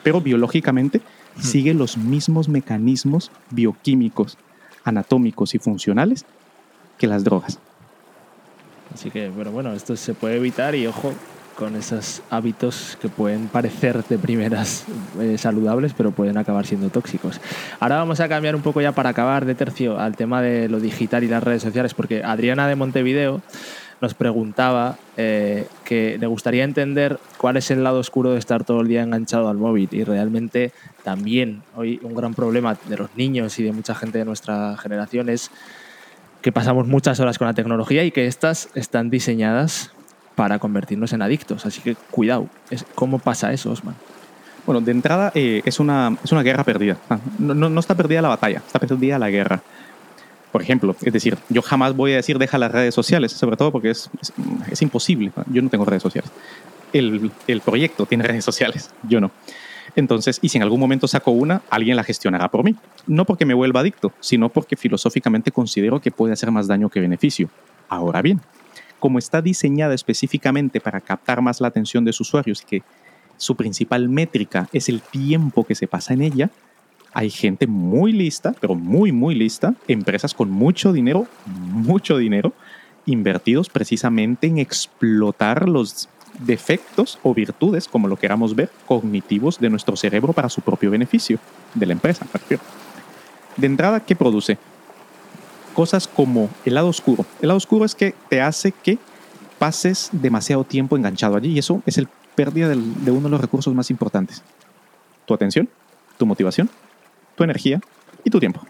Pero 0.04 0.22
biológicamente 0.22 1.02
sigue 1.40 1.74
los 1.74 1.98
mismos 1.98 2.50
mecanismos 2.50 3.32
bioquímicos, 3.52 4.38
anatómicos 4.84 5.54
y 5.54 5.60
funcionales 5.60 6.26
que 6.98 7.08
las 7.08 7.24
drogas. 7.24 7.60
Así 8.94 9.10
que, 9.10 9.32
pero 9.36 9.52
bueno, 9.52 9.74
esto 9.74 9.96
se 9.96 10.14
puede 10.14 10.38
evitar 10.38 10.76
y 10.76 10.88
ojo 10.88 11.14
con 11.56 11.76
esos 11.76 12.22
hábitos 12.30 12.98
que 13.02 13.10
pueden 13.10 13.48
parecer 13.48 14.04
de 14.06 14.18
primeras 14.18 14.86
eh, 15.20 15.38
saludables, 15.38 15.94
pero 15.94 16.12
pueden 16.12 16.38
acabar 16.38 16.66
siendo 16.66 16.90
tóxicos. 16.90 17.40
Ahora 17.80 17.98
vamos 17.98 18.20
a 18.20 18.28
cambiar 18.28 18.56
un 18.56 18.62
poco 18.62 18.82
ya 18.82 18.94
para 18.94 19.10
acabar 19.10 19.46
de 19.46 19.56
tercio 19.56 20.00
al 20.00 20.16
tema 20.16 20.42
de 20.42 20.70
lo 20.70 20.80
digital 20.80 21.24
y 21.24 21.28
las 21.28 21.44
redes 21.44 21.62
sociales, 21.62 21.94
porque 21.94 22.24
Adriana 22.24 22.68
de 22.68 22.76
Montevideo 22.76 23.42
nos 24.02 24.16
preguntaba 24.16 24.98
eh, 25.16 25.68
que 25.86 26.18
le 26.20 26.26
gustaría 26.28 26.64
entender 26.64 27.20
cuál 27.38 27.58
es 27.58 27.70
el 27.70 27.84
lado 27.84 28.00
oscuro 28.00 28.32
de 28.32 28.40
estar 28.40 28.64
todo 28.64 28.82
el 28.82 28.88
día 28.88 29.04
enganchado 29.04 29.48
al 29.48 29.58
móvil 29.58 29.88
y 29.92 30.04
realmente 30.04 30.72
también 31.04 31.62
hoy 31.76 32.00
un 32.02 32.16
gran 32.16 32.34
problema 32.34 32.78
de 32.88 32.98
los 32.98 33.16
niños 33.16 33.58
y 33.60 33.64
de 33.64 33.72
mucha 33.72 33.94
gente 33.94 34.18
de 34.18 34.26
nuestra 34.26 34.76
generación 34.78 35.30
es 35.30 35.52
que 36.42 36.52
pasamos 36.52 36.88
muchas 36.88 37.20
horas 37.20 37.38
con 37.38 37.48
la 37.48 37.54
tecnología 37.54 38.04
y 38.04 38.12
que 38.12 38.26
estas 38.26 38.70
están 38.74 39.12
diseñadas 39.12 39.92
para 40.36 40.58
convertirnos 40.58 41.14
en 41.14 41.22
adictos. 41.22 41.68
Así 41.68 41.82
que 41.82 41.96
cuidado, 42.10 42.48
¿cómo 42.96 43.20
pasa 43.20 43.54
eso, 43.54 43.72
Osman? 43.72 43.96
Bueno, 44.66 44.82
de 44.82 44.92
entrada 44.92 45.32
eh, 45.36 45.62
es, 45.66 45.80
una, 45.80 46.18
es 46.24 46.32
una 46.32 46.42
guerra 46.42 46.64
perdida. 46.64 46.98
Ah, 47.10 47.20
no, 47.38 47.54
no, 47.54 47.70
no 47.70 47.80
está 47.80 47.96
perdida 47.96 48.22
la 48.22 48.30
batalla, 48.30 48.62
está 48.66 48.80
perdida 48.80 49.20
la 49.20 49.30
guerra. 49.30 49.62
Por 50.52 50.62
ejemplo, 50.62 50.96
es 51.02 51.14
decir, 51.14 51.38
yo 51.50 51.62
jamás 51.62 51.96
voy 51.96 52.14
a 52.14 52.18
decir 52.18 52.38
deja 52.38 52.58
las 52.58 52.72
redes 52.72 52.94
sociales, 52.94 53.32
sobre 53.32 53.58
todo 53.58 53.72
porque 53.72 53.92
es, 53.92 54.10
es, 54.70 54.82
imposible. 54.82 55.32
Yo 55.52 55.62
no 55.62 55.70
tengo 55.70 55.86
redes 55.86 56.04
sociales. 56.04 56.30
El, 56.92 57.32
el, 57.48 57.62
proyecto 57.62 58.06
tiene 58.06 58.24
redes 58.28 58.44
sociales, 58.44 58.92
yo 59.08 59.22
no. 59.22 59.32
Entonces, 59.96 60.40
y 60.42 60.50
si 60.50 60.58
en 60.58 60.64
algún 60.64 60.80
momento 60.80 61.08
saco 61.08 61.32
una, 61.32 61.62
alguien 61.70 61.96
la 61.96 62.04
gestionará 62.04 62.50
por 62.50 62.64
mí. 62.64 62.76
No 63.08 63.26
porque 63.26 63.46
me 63.46 63.54
vuelva 63.54 63.82
adicto, 63.82 64.12
sino 64.20 64.50
porque 64.50 64.76
filosóficamente 64.76 65.52
considero 65.52 66.00
que 66.02 66.12
puede 66.12 66.34
hacer 66.34 66.52
más 66.52 66.68
daño 66.68 66.90
que 66.90 67.00
beneficio. 67.00 67.50
Ahora 67.90 68.22
bien, 68.22 68.42
como 69.00 69.20
está 69.20 69.42
diseñada 69.42 69.94
específicamente 69.94 70.80
para 70.80 71.02
captar 71.02 71.42
más 71.42 71.60
la 71.60 71.68
atención 71.68 72.06
de 72.06 72.14
sus 72.14 72.30
usuarios 72.30 72.62
y 72.62 72.66
que 72.66 72.84
su 73.38 73.56
principal 73.56 74.08
métrica 74.08 74.70
es 74.72 74.88
el 74.88 75.02
tiempo 75.02 75.64
que 75.66 75.76
se 75.76 75.88
pasa 75.88 76.14
en 76.14 76.22
ella, 76.22 76.50
hay 77.14 77.30
gente 77.30 77.68
muy 77.68 78.14
lista, 78.14 78.54
pero 78.60 78.76
muy, 78.76 79.12
muy 79.12 79.36
lista, 79.36 79.74
empresas 79.88 80.34
con 80.34 80.50
mucho 80.50 80.94
dinero, 80.94 81.28
mucho 81.46 82.18
dinero, 82.18 82.54
invertidos 83.06 83.70
precisamente 83.70 84.48
en 84.48 84.60
explotar 84.60 85.68
los 85.68 86.08
defectos 86.40 87.20
o 87.24 87.34
virtudes, 87.34 87.88
como 87.88 88.08
lo 88.08 88.16
queramos 88.16 88.56
ver, 88.56 88.70
cognitivos 88.86 89.60
de 89.60 89.70
nuestro 89.70 89.98
cerebro 89.98 90.32
para 90.34 90.50
su 90.50 90.62
propio 90.62 90.92
beneficio, 90.92 91.40
de 91.74 91.86
la 91.86 91.94
empresa. 91.94 92.26
De 93.58 93.68
entrada, 93.68 94.00
¿qué 94.00 94.16
produce? 94.16 94.58
Cosas 95.74 96.08
como 96.08 96.50
el 96.66 96.76
lado 96.76 96.88
oscuro. 96.88 97.26
El 97.42 97.50
lado 97.50 97.58
oscuro 97.58 97.84
es 97.86 97.96
que 97.96 98.16
te 98.30 98.42
hace 98.42 98.72
que 98.72 98.98
pases 99.60 100.10
demasiado 100.14 100.64
tiempo 100.64 100.96
enganchado 100.96 101.36
allí 101.36 101.52
y 101.52 101.60
eso 101.60 101.82
es 101.86 101.98
el 101.98 102.08
pérdida 102.36 102.70
de 102.70 103.12
uno 103.12 103.24
de 103.24 103.30
los 103.30 103.42
recursos 103.42 103.74
más 103.74 103.92
importantes. 103.92 104.42
Tu 105.26 105.34
atención, 105.34 105.70
tu 106.18 106.26
motivación 106.26 106.70
tu 107.36 107.44
energía 107.44 107.80
y 108.24 108.30
tu 108.30 108.40
tiempo. 108.40 108.62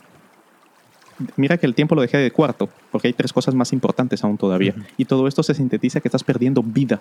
Mira 1.36 1.58
que 1.58 1.66
el 1.66 1.76
tiempo 1.76 1.96
lo 1.96 2.02
dejé 2.02 2.18
de 2.18 2.32
cuarto, 2.32 2.70
porque 2.92 3.08
hay 3.08 3.14
tres 3.14 3.32
cosas 3.32 3.54
más 3.54 3.74
importantes 3.74 4.24
aún 4.24 4.38
todavía. 4.38 4.74
Uh 4.76 4.80
-huh. 4.80 4.86
Y 4.98 5.06
todo 5.06 5.28
esto 5.28 5.44
se 5.44 5.54
sintetiza 5.54 6.00
que 6.00 6.08
estás 6.08 6.24
perdiendo 6.24 6.64
vida. 6.64 7.00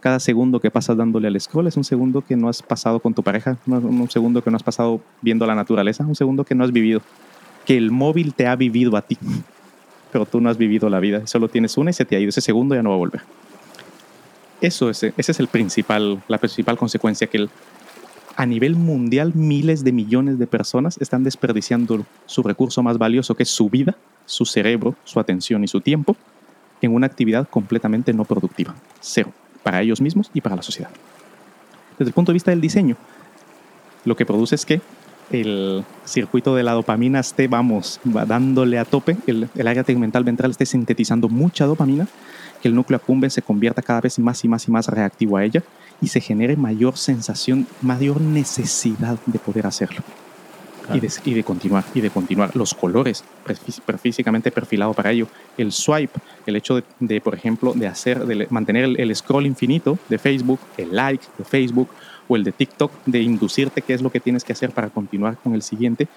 Cada 0.00 0.20
segundo 0.20 0.60
que 0.60 0.70
pasas 0.70 0.96
dándole 0.98 1.28
al 1.28 1.40
scroll 1.40 1.66
es 1.66 1.78
un 1.78 1.84
segundo 1.84 2.20
que 2.20 2.36
no 2.36 2.48
has 2.48 2.62
pasado 2.62 3.00
con 3.00 3.14
tu 3.14 3.22
pareja, 3.22 3.56
un 3.66 4.10
segundo 4.10 4.42
que 4.42 4.50
no 4.50 4.56
has 4.56 4.62
pasado 4.62 5.00
viendo 5.22 5.46
la 5.46 5.54
naturaleza, 5.54 6.04
un 6.04 6.14
segundo 6.14 6.44
que 6.44 6.54
no 6.54 6.62
has 6.62 6.72
vivido. 6.72 7.00
Que 7.64 7.78
el 7.78 7.90
móvil 7.90 8.34
te 8.34 8.46
ha 8.46 8.54
vivido 8.54 8.98
a 8.98 9.02
ti, 9.02 9.16
pero 10.12 10.26
tú 10.26 10.42
no 10.42 10.50
has 10.50 10.58
vivido 10.58 10.90
la 10.90 11.00
vida. 11.00 11.26
Solo 11.26 11.48
tienes 11.48 11.78
una 11.78 11.90
y 11.90 11.94
se 11.94 12.04
te 12.04 12.16
ha 12.16 12.20
ido. 12.20 12.28
Ese 12.28 12.42
segundo 12.42 12.74
ya 12.74 12.82
no 12.82 12.90
va 12.90 12.96
a 12.96 12.98
volver. 12.98 13.22
Eso 14.60 14.90
es, 14.90 15.02
ese 15.02 15.32
es 15.32 15.40
el 15.40 15.48
principal, 15.48 16.22
la 16.28 16.38
principal 16.38 16.76
consecuencia 16.76 17.26
que 17.26 17.38
el, 17.38 17.50
a 18.36 18.46
nivel 18.46 18.76
mundial 18.76 19.32
miles 19.34 19.84
de 19.84 19.92
millones 19.92 20.38
de 20.38 20.46
personas 20.46 20.98
están 21.00 21.24
desperdiciando 21.24 22.04
su 22.26 22.42
recurso 22.42 22.82
más 22.82 22.98
valioso, 22.98 23.34
que 23.34 23.44
es 23.44 23.50
su 23.50 23.70
vida, 23.70 23.96
su 24.26 24.44
cerebro, 24.44 24.96
su 25.04 25.20
atención 25.20 25.62
y 25.64 25.68
su 25.68 25.80
tiempo, 25.80 26.16
en 26.82 26.94
una 26.94 27.06
actividad 27.06 27.48
completamente 27.48 28.12
no 28.12 28.24
productiva. 28.24 28.74
Cero, 29.00 29.32
para 29.62 29.80
ellos 29.82 30.00
mismos 30.00 30.30
y 30.34 30.40
para 30.40 30.56
la 30.56 30.62
sociedad. 30.62 30.90
Desde 31.98 32.10
el 32.10 32.14
punto 32.14 32.32
de 32.32 32.34
vista 32.34 32.50
del 32.50 32.60
diseño, 32.60 32.96
lo 34.04 34.16
que 34.16 34.26
produce 34.26 34.56
es 34.56 34.66
que 34.66 34.80
el 35.30 35.84
circuito 36.04 36.54
de 36.54 36.62
la 36.62 36.72
dopamina 36.72 37.20
esté, 37.20 37.48
vamos, 37.48 38.00
va 38.04 38.24
dándole 38.24 38.78
a 38.78 38.84
tope, 38.84 39.16
el, 39.26 39.48
el 39.54 39.68
área 39.68 39.84
tegmental 39.84 40.24
ventral 40.24 40.50
esté 40.50 40.66
sintetizando 40.66 41.28
mucha 41.28 41.66
dopamina, 41.66 42.06
que 42.60 42.68
el 42.68 42.74
núcleo 42.74 42.96
accumbens 42.96 43.34
se 43.34 43.42
convierta 43.42 43.82
cada 43.82 44.00
vez 44.00 44.18
más 44.18 44.44
y 44.44 44.48
más 44.48 44.68
y 44.68 44.70
más 44.70 44.88
reactivo 44.88 45.36
a 45.36 45.44
ella 45.44 45.62
y 46.00 46.08
se 46.08 46.20
genere 46.20 46.56
mayor 46.56 46.96
sensación, 46.96 47.66
mayor 47.82 48.20
necesidad 48.20 49.18
de 49.26 49.38
poder 49.38 49.66
hacerlo. 49.66 50.02
Claro. 50.82 50.98
Y, 50.98 51.00
de, 51.00 51.12
y, 51.24 51.34
de, 51.34 51.44
continuar, 51.44 51.84
y 51.94 52.00
de 52.02 52.10
continuar. 52.10 52.54
Los 52.54 52.74
colores, 52.74 53.24
físicamente 54.02 54.50
perfilado 54.50 54.92
para 54.92 55.12
ello. 55.12 55.26
El 55.56 55.72
swipe, 55.72 56.20
el 56.44 56.56
hecho 56.56 56.76
de, 56.76 56.84
de 57.00 57.22
por 57.22 57.34
ejemplo, 57.34 57.72
de 57.74 57.86
hacer, 57.86 58.26
de 58.26 58.46
mantener 58.50 58.84
el, 58.84 59.00
el, 59.00 59.16
scroll 59.16 59.46
infinito 59.46 59.98
de 60.10 60.18
Facebook, 60.18 60.60
el 60.76 60.94
like 60.94 61.24
de 61.38 61.44
Facebook 61.44 61.88
o 62.28 62.36
el 62.36 62.44
de 62.44 62.52
TikTok, 62.52 62.92
de 63.06 63.20
inducirte 63.22 63.82
qué 63.82 63.94
es 63.94 64.02
lo 64.02 64.10
que 64.10 64.20
tienes 64.20 64.44
que 64.44 64.52
hacer 64.52 64.70
para 64.70 64.90
continuar 64.90 65.36
con 65.36 65.54
el 65.54 65.62
siguiente, 65.62 66.08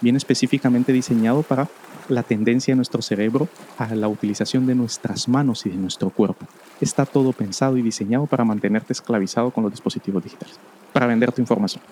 viene 0.00 0.18
específicamente 0.18 0.92
diseñado 0.92 1.42
para 1.42 1.68
la 2.08 2.22
tendencia 2.22 2.72
de 2.72 2.76
nuestro 2.76 3.02
cerebro 3.02 3.48
a 3.78 3.94
la 3.94 4.08
utilización 4.08 4.66
de 4.66 4.74
nuestras 4.74 5.28
manos 5.28 5.66
y 5.66 5.70
de 5.70 5.76
nuestro 5.76 6.10
cuerpo. 6.10 6.46
Está 6.80 7.06
todo 7.06 7.32
pensado 7.32 7.76
y 7.76 7.82
diseñado 7.82 8.26
para 8.26 8.44
mantenerte 8.44 8.92
esclavizado 8.92 9.50
con 9.50 9.64
los 9.64 9.72
dispositivos 9.72 10.24
digitales, 10.24 10.58
para 10.92 11.06
vender 11.06 11.32
tu 11.32 11.40
información. 11.40 11.82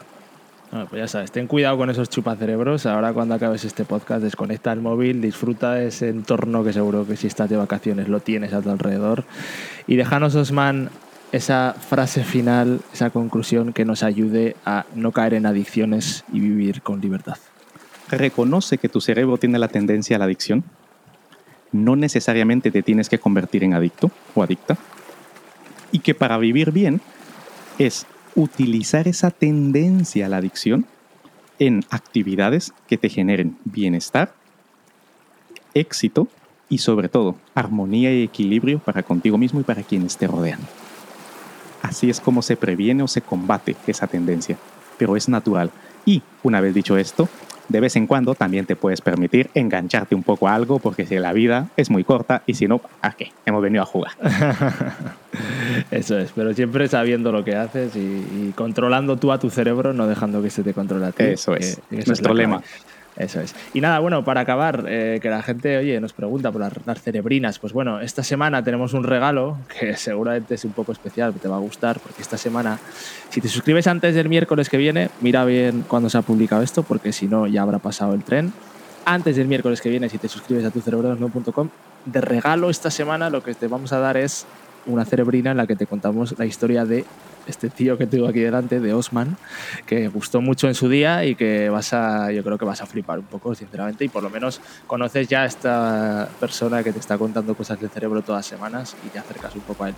Ah, 0.70 0.86
pues 0.88 1.00
ya 1.00 1.08
sabes, 1.08 1.32
ten 1.32 1.46
cuidado 1.46 1.78
con 1.78 1.88
esos 1.88 2.10
chupacerebros. 2.10 2.84
Ahora 2.84 3.14
cuando 3.14 3.34
acabes 3.34 3.64
este 3.64 3.84
podcast, 3.84 4.22
desconecta 4.22 4.70
el 4.72 4.80
móvil, 4.80 5.22
disfruta 5.22 5.80
ese 5.82 6.10
entorno 6.10 6.62
que 6.62 6.74
seguro 6.74 7.06
que 7.06 7.16
si 7.16 7.26
estás 7.26 7.48
de 7.48 7.56
vacaciones 7.56 8.08
lo 8.08 8.20
tienes 8.20 8.52
a 8.52 8.60
tu 8.60 8.68
alrededor. 8.68 9.24
Y 9.86 9.96
déjanos, 9.96 10.34
Osman, 10.34 10.90
esa 11.32 11.74
frase 11.74 12.24
final, 12.24 12.80
esa 12.92 13.10
conclusión 13.10 13.72
que 13.72 13.84
nos 13.84 14.02
ayude 14.02 14.56
a 14.64 14.86
no 14.94 15.12
caer 15.12 15.34
en 15.34 15.46
adicciones 15.46 16.24
y 16.32 16.40
vivir 16.40 16.82
con 16.82 17.00
libertad. 17.00 17.36
Reconoce 18.10 18.78
que 18.78 18.88
tu 18.88 19.00
cerebro 19.00 19.36
tiene 19.36 19.58
la 19.58 19.68
tendencia 19.68 20.16
a 20.16 20.18
la 20.18 20.24
adicción. 20.24 20.64
No 21.72 21.96
necesariamente 21.96 22.70
te 22.70 22.82
tienes 22.82 23.08
que 23.08 23.18
convertir 23.18 23.64
en 23.64 23.74
adicto 23.74 24.10
o 24.34 24.42
adicta. 24.42 24.78
Y 25.92 25.98
que 25.98 26.14
para 26.14 26.38
vivir 26.38 26.72
bien 26.72 27.00
es 27.78 28.06
utilizar 28.34 29.08
esa 29.08 29.30
tendencia 29.30 30.26
a 30.26 30.28
la 30.28 30.38
adicción 30.38 30.86
en 31.58 31.84
actividades 31.90 32.72
que 32.86 32.96
te 32.96 33.08
generen 33.08 33.58
bienestar, 33.64 34.32
éxito 35.74 36.28
y 36.68 36.78
sobre 36.78 37.08
todo 37.08 37.36
armonía 37.54 38.12
y 38.12 38.22
equilibrio 38.22 38.78
para 38.78 39.02
contigo 39.02 39.38
mismo 39.38 39.60
y 39.60 39.64
para 39.64 39.82
quienes 39.82 40.16
te 40.16 40.26
rodean. 40.26 40.60
Así 41.88 42.10
es 42.10 42.20
como 42.20 42.42
se 42.42 42.56
previene 42.56 43.02
o 43.02 43.08
se 43.08 43.22
combate 43.22 43.74
esa 43.86 44.06
tendencia, 44.06 44.58
pero 44.98 45.16
es 45.16 45.26
natural. 45.26 45.70
Y 46.04 46.22
una 46.42 46.60
vez 46.60 46.74
dicho 46.74 46.98
esto, 46.98 47.30
de 47.68 47.80
vez 47.80 47.96
en 47.96 48.06
cuando 48.06 48.34
también 48.34 48.66
te 48.66 48.76
puedes 48.76 49.00
permitir 49.00 49.48
engancharte 49.54 50.14
un 50.14 50.22
poco 50.22 50.48
a 50.48 50.54
algo 50.54 50.80
porque 50.80 51.06
si 51.06 51.18
la 51.18 51.32
vida 51.32 51.68
es 51.78 51.88
muy 51.88 52.04
corta 52.04 52.42
y 52.44 52.54
si 52.54 52.68
no, 52.68 52.82
¿a 53.00 53.12
qué? 53.12 53.32
Hemos 53.46 53.62
venido 53.62 53.82
a 53.82 53.86
jugar. 53.86 54.12
Eso 55.90 56.18
es, 56.18 56.30
pero 56.34 56.52
siempre 56.52 56.88
sabiendo 56.88 57.32
lo 57.32 57.42
que 57.42 57.56
haces 57.56 57.96
y, 57.96 58.52
controlando 58.54 59.16
tú 59.16 59.32
a 59.32 59.38
tu 59.38 59.48
cerebro, 59.48 59.94
no 59.94 60.06
dejando 60.06 60.42
que 60.42 60.50
se 60.50 60.62
te 60.62 60.74
controle 60.74 61.06
a 61.06 61.12
ti. 61.12 61.24
Eso 61.24 61.54
es, 61.54 61.80
nuestro 61.90 62.34
lema. 62.34 62.62
Eso 63.18 63.40
es. 63.40 63.52
Y 63.74 63.80
nada, 63.80 63.98
bueno, 63.98 64.24
para 64.24 64.42
acabar, 64.42 64.84
eh, 64.86 65.18
que 65.20 65.28
la 65.28 65.42
gente, 65.42 65.76
oye, 65.76 66.00
nos 66.00 66.12
pregunta 66.12 66.52
por 66.52 66.60
las, 66.60 67.02
cerebrinas. 67.02 67.58
Pues 67.58 67.72
bueno, 67.72 68.00
esta 68.00 68.22
semana 68.22 68.62
tenemos 68.62 68.94
un 68.94 69.02
regalo 69.02 69.58
que 69.76 69.96
seguramente 69.96 70.54
es 70.54 70.64
un 70.64 70.70
poco 70.70 70.92
especial, 70.92 71.34
te 71.34 71.48
va 71.48 71.56
a 71.56 71.60
gustar, 71.60 71.98
porque 71.98 72.22
esta 72.22 72.38
semana, 72.38 72.78
si 73.30 73.40
te 73.40 73.48
suscribes 73.48 73.88
antes 73.88 74.14
del 74.14 74.28
miércoles 74.28 74.68
que 74.68 74.76
viene, 74.76 75.10
mira 75.20 75.44
bien 75.44 75.84
cuándo 75.88 76.08
se 76.08 76.16
ha 76.16 76.22
publicado 76.22 76.62
esto, 76.62 76.84
porque 76.84 77.12
si 77.12 77.26
no, 77.26 77.48
ya 77.48 77.62
habrá 77.62 77.80
pasado 77.80 78.14
el 78.14 78.22
tren. 78.22 78.52
Antes 79.04 79.34
del 79.34 79.48
miércoles 79.48 79.80
que 79.80 79.90
viene, 79.90 80.08
si 80.08 80.18
te 80.18 80.28
suscribes 80.28 80.64
a 80.64 80.70
tu 80.70 80.80
cerebro.com, 80.80 81.70
de 82.04 82.20
regalo 82.20 82.70
esta 82.70 82.90
semana 82.90 83.30
lo 83.30 83.42
que 83.42 83.54
te 83.54 83.66
vamos 83.66 83.92
a 83.92 83.98
dar 83.98 84.16
es 84.16 84.46
una 84.86 85.04
cerebrina 85.04 85.50
en 85.50 85.56
la 85.56 85.66
que 85.66 85.76
te 85.76 85.86
contamos 85.86 86.38
la 86.38 86.46
historia 86.46 86.84
de 86.84 87.04
este 87.48 87.70
tío 87.70 87.98
que 87.98 88.06
tengo 88.06 88.28
aquí 88.28 88.40
delante, 88.40 88.80
de 88.80 88.94
Osman, 88.94 89.36
que 89.86 90.08
gustó 90.08 90.40
mucho 90.40 90.68
en 90.68 90.74
su 90.74 90.88
día 90.88 91.24
y 91.24 91.34
que 91.34 91.68
vas 91.68 91.92
a, 91.92 92.30
yo 92.32 92.42
creo 92.42 92.58
que 92.58 92.64
vas 92.64 92.80
a 92.80 92.86
flipar 92.86 93.18
un 93.18 93.26
poco, 93.26 93.54
sinceramente, 93.54 94.04
y 94.04 94.08
por 94.08 94.22
lo 94.22 94.30
menos 94.30 94.60
conoces 94.86 95.28
ya 95.28 95.42
a 95.42 95.46
esta 95.46 96.28
persona 96.40 96.82
que 96.82 96.92
te 96.92 96.98
está 96.98 97.18
contando 97.18 97.54
cosas 97.54 97.80
del 97.80 97.90
cerebro 97.90 98.22
todas 98.22 98.40
las 98.40 98.46
semanas 98.46 98.96
y 99.06 99.08
te 99.08 99.18
acercas 99.18 99.54
un 99.54 99.62
poco 99.62 99.84
a 99.84 99.88
él. 99.90 99.94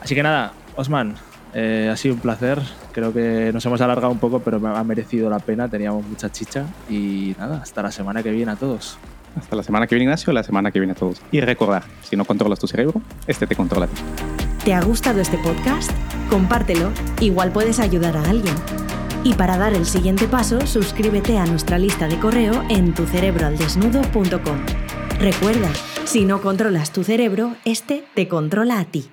Así 0.00 0.14
que 0.14 0.22
nada, 0.22 0.52
Osman, 0.76 1.14
eh, 1.54 1.88
ha 1.90 1.96
sido 1.96 2.14
un 2.14 2.20
placer. 2.20 2.60
Creo 2.92 3.12
que 3.12 3.50
nos 3.52 3.64
hemos 3.64 3.80
alargado 3.80 4.12
un 4.12 4.18
poco, 4.18 4.40
pero 4.40 4.60
ha 4.66 4.84
merecido 4.84 5.30
la 5.30 5.38
pena. 5.38 5.68
Teníamos 5.68 6.06
mucha 6.06 6.30
chicha. 6.30 6.66
Y 6.90 7.34
nada, 7.38 7.60
hasta 7.62 7.82
la 7.82 7.92
semana 7.92 8.22
que 8.22 8.30
viene 8.30 8.52
a 8.52 8.56
todos. 8.56 8.98
Hasta 9.36 9.56
la 9.56 9.62
semana 9.62 9.86
que 9.86 9.94
viene, 9.94 10.10
Ignacio, 10.10 10.32
la 10.32 10.42
semana 10.42 10.70
que 10.70 10.80
viene 10.80 10.92
a 10.92 10.96
todos. 10.96 11.20
Y 11.32 11.40
recordar, 11.40 11.84
si 12.02 12.16
no 12.16 12.24
controlas 12.24 12.58
tu 12.58 12.66
cerebro, 12.66 13.00
este 13.26 13.46
te 13.46 13.56
controla 13.56 13.86
a 13.86 13.88
ti. 13.88 14.43
¿Te 14.64 14.72
ha 14.72 14.80
gustado 14.80 15.20
este 15.20 15.36
podcast? 15.36 15.90
Compártelo, 16.30 16.90
igual 17.20 17.52
puedes 17.52 17.78
ayudar 17.80 18.16
a 18.16 18.22
alguien. 18.22 18.54
Y 19.22 19.34
para 19.34 19.58
dar 19.58 19.74
el 19.74 19.84
siguiente 19.84 20.26
paso, 20.26 20.66
suscríbete 20.66 21.36
a 21.36 21.44
nuestra 21.44 21.78
lista 21.78 22.08
de 22.08 22.18
correo 22.18 22.64
en 22.70 22.94
tucerebroaldesnudo.com. 22.94 24.58
Recuerda, 25.20 25.70
si 26.06 26.24
no 26.24 26.40
controlas 26.40 26.92
tu 26.92 27.04
cerebro, 27.04 27.56
este 27.66 28.04
te 28.14 28.26
controla 28.26 28.80
a 28.80 28.86
ti. 28.86 29.10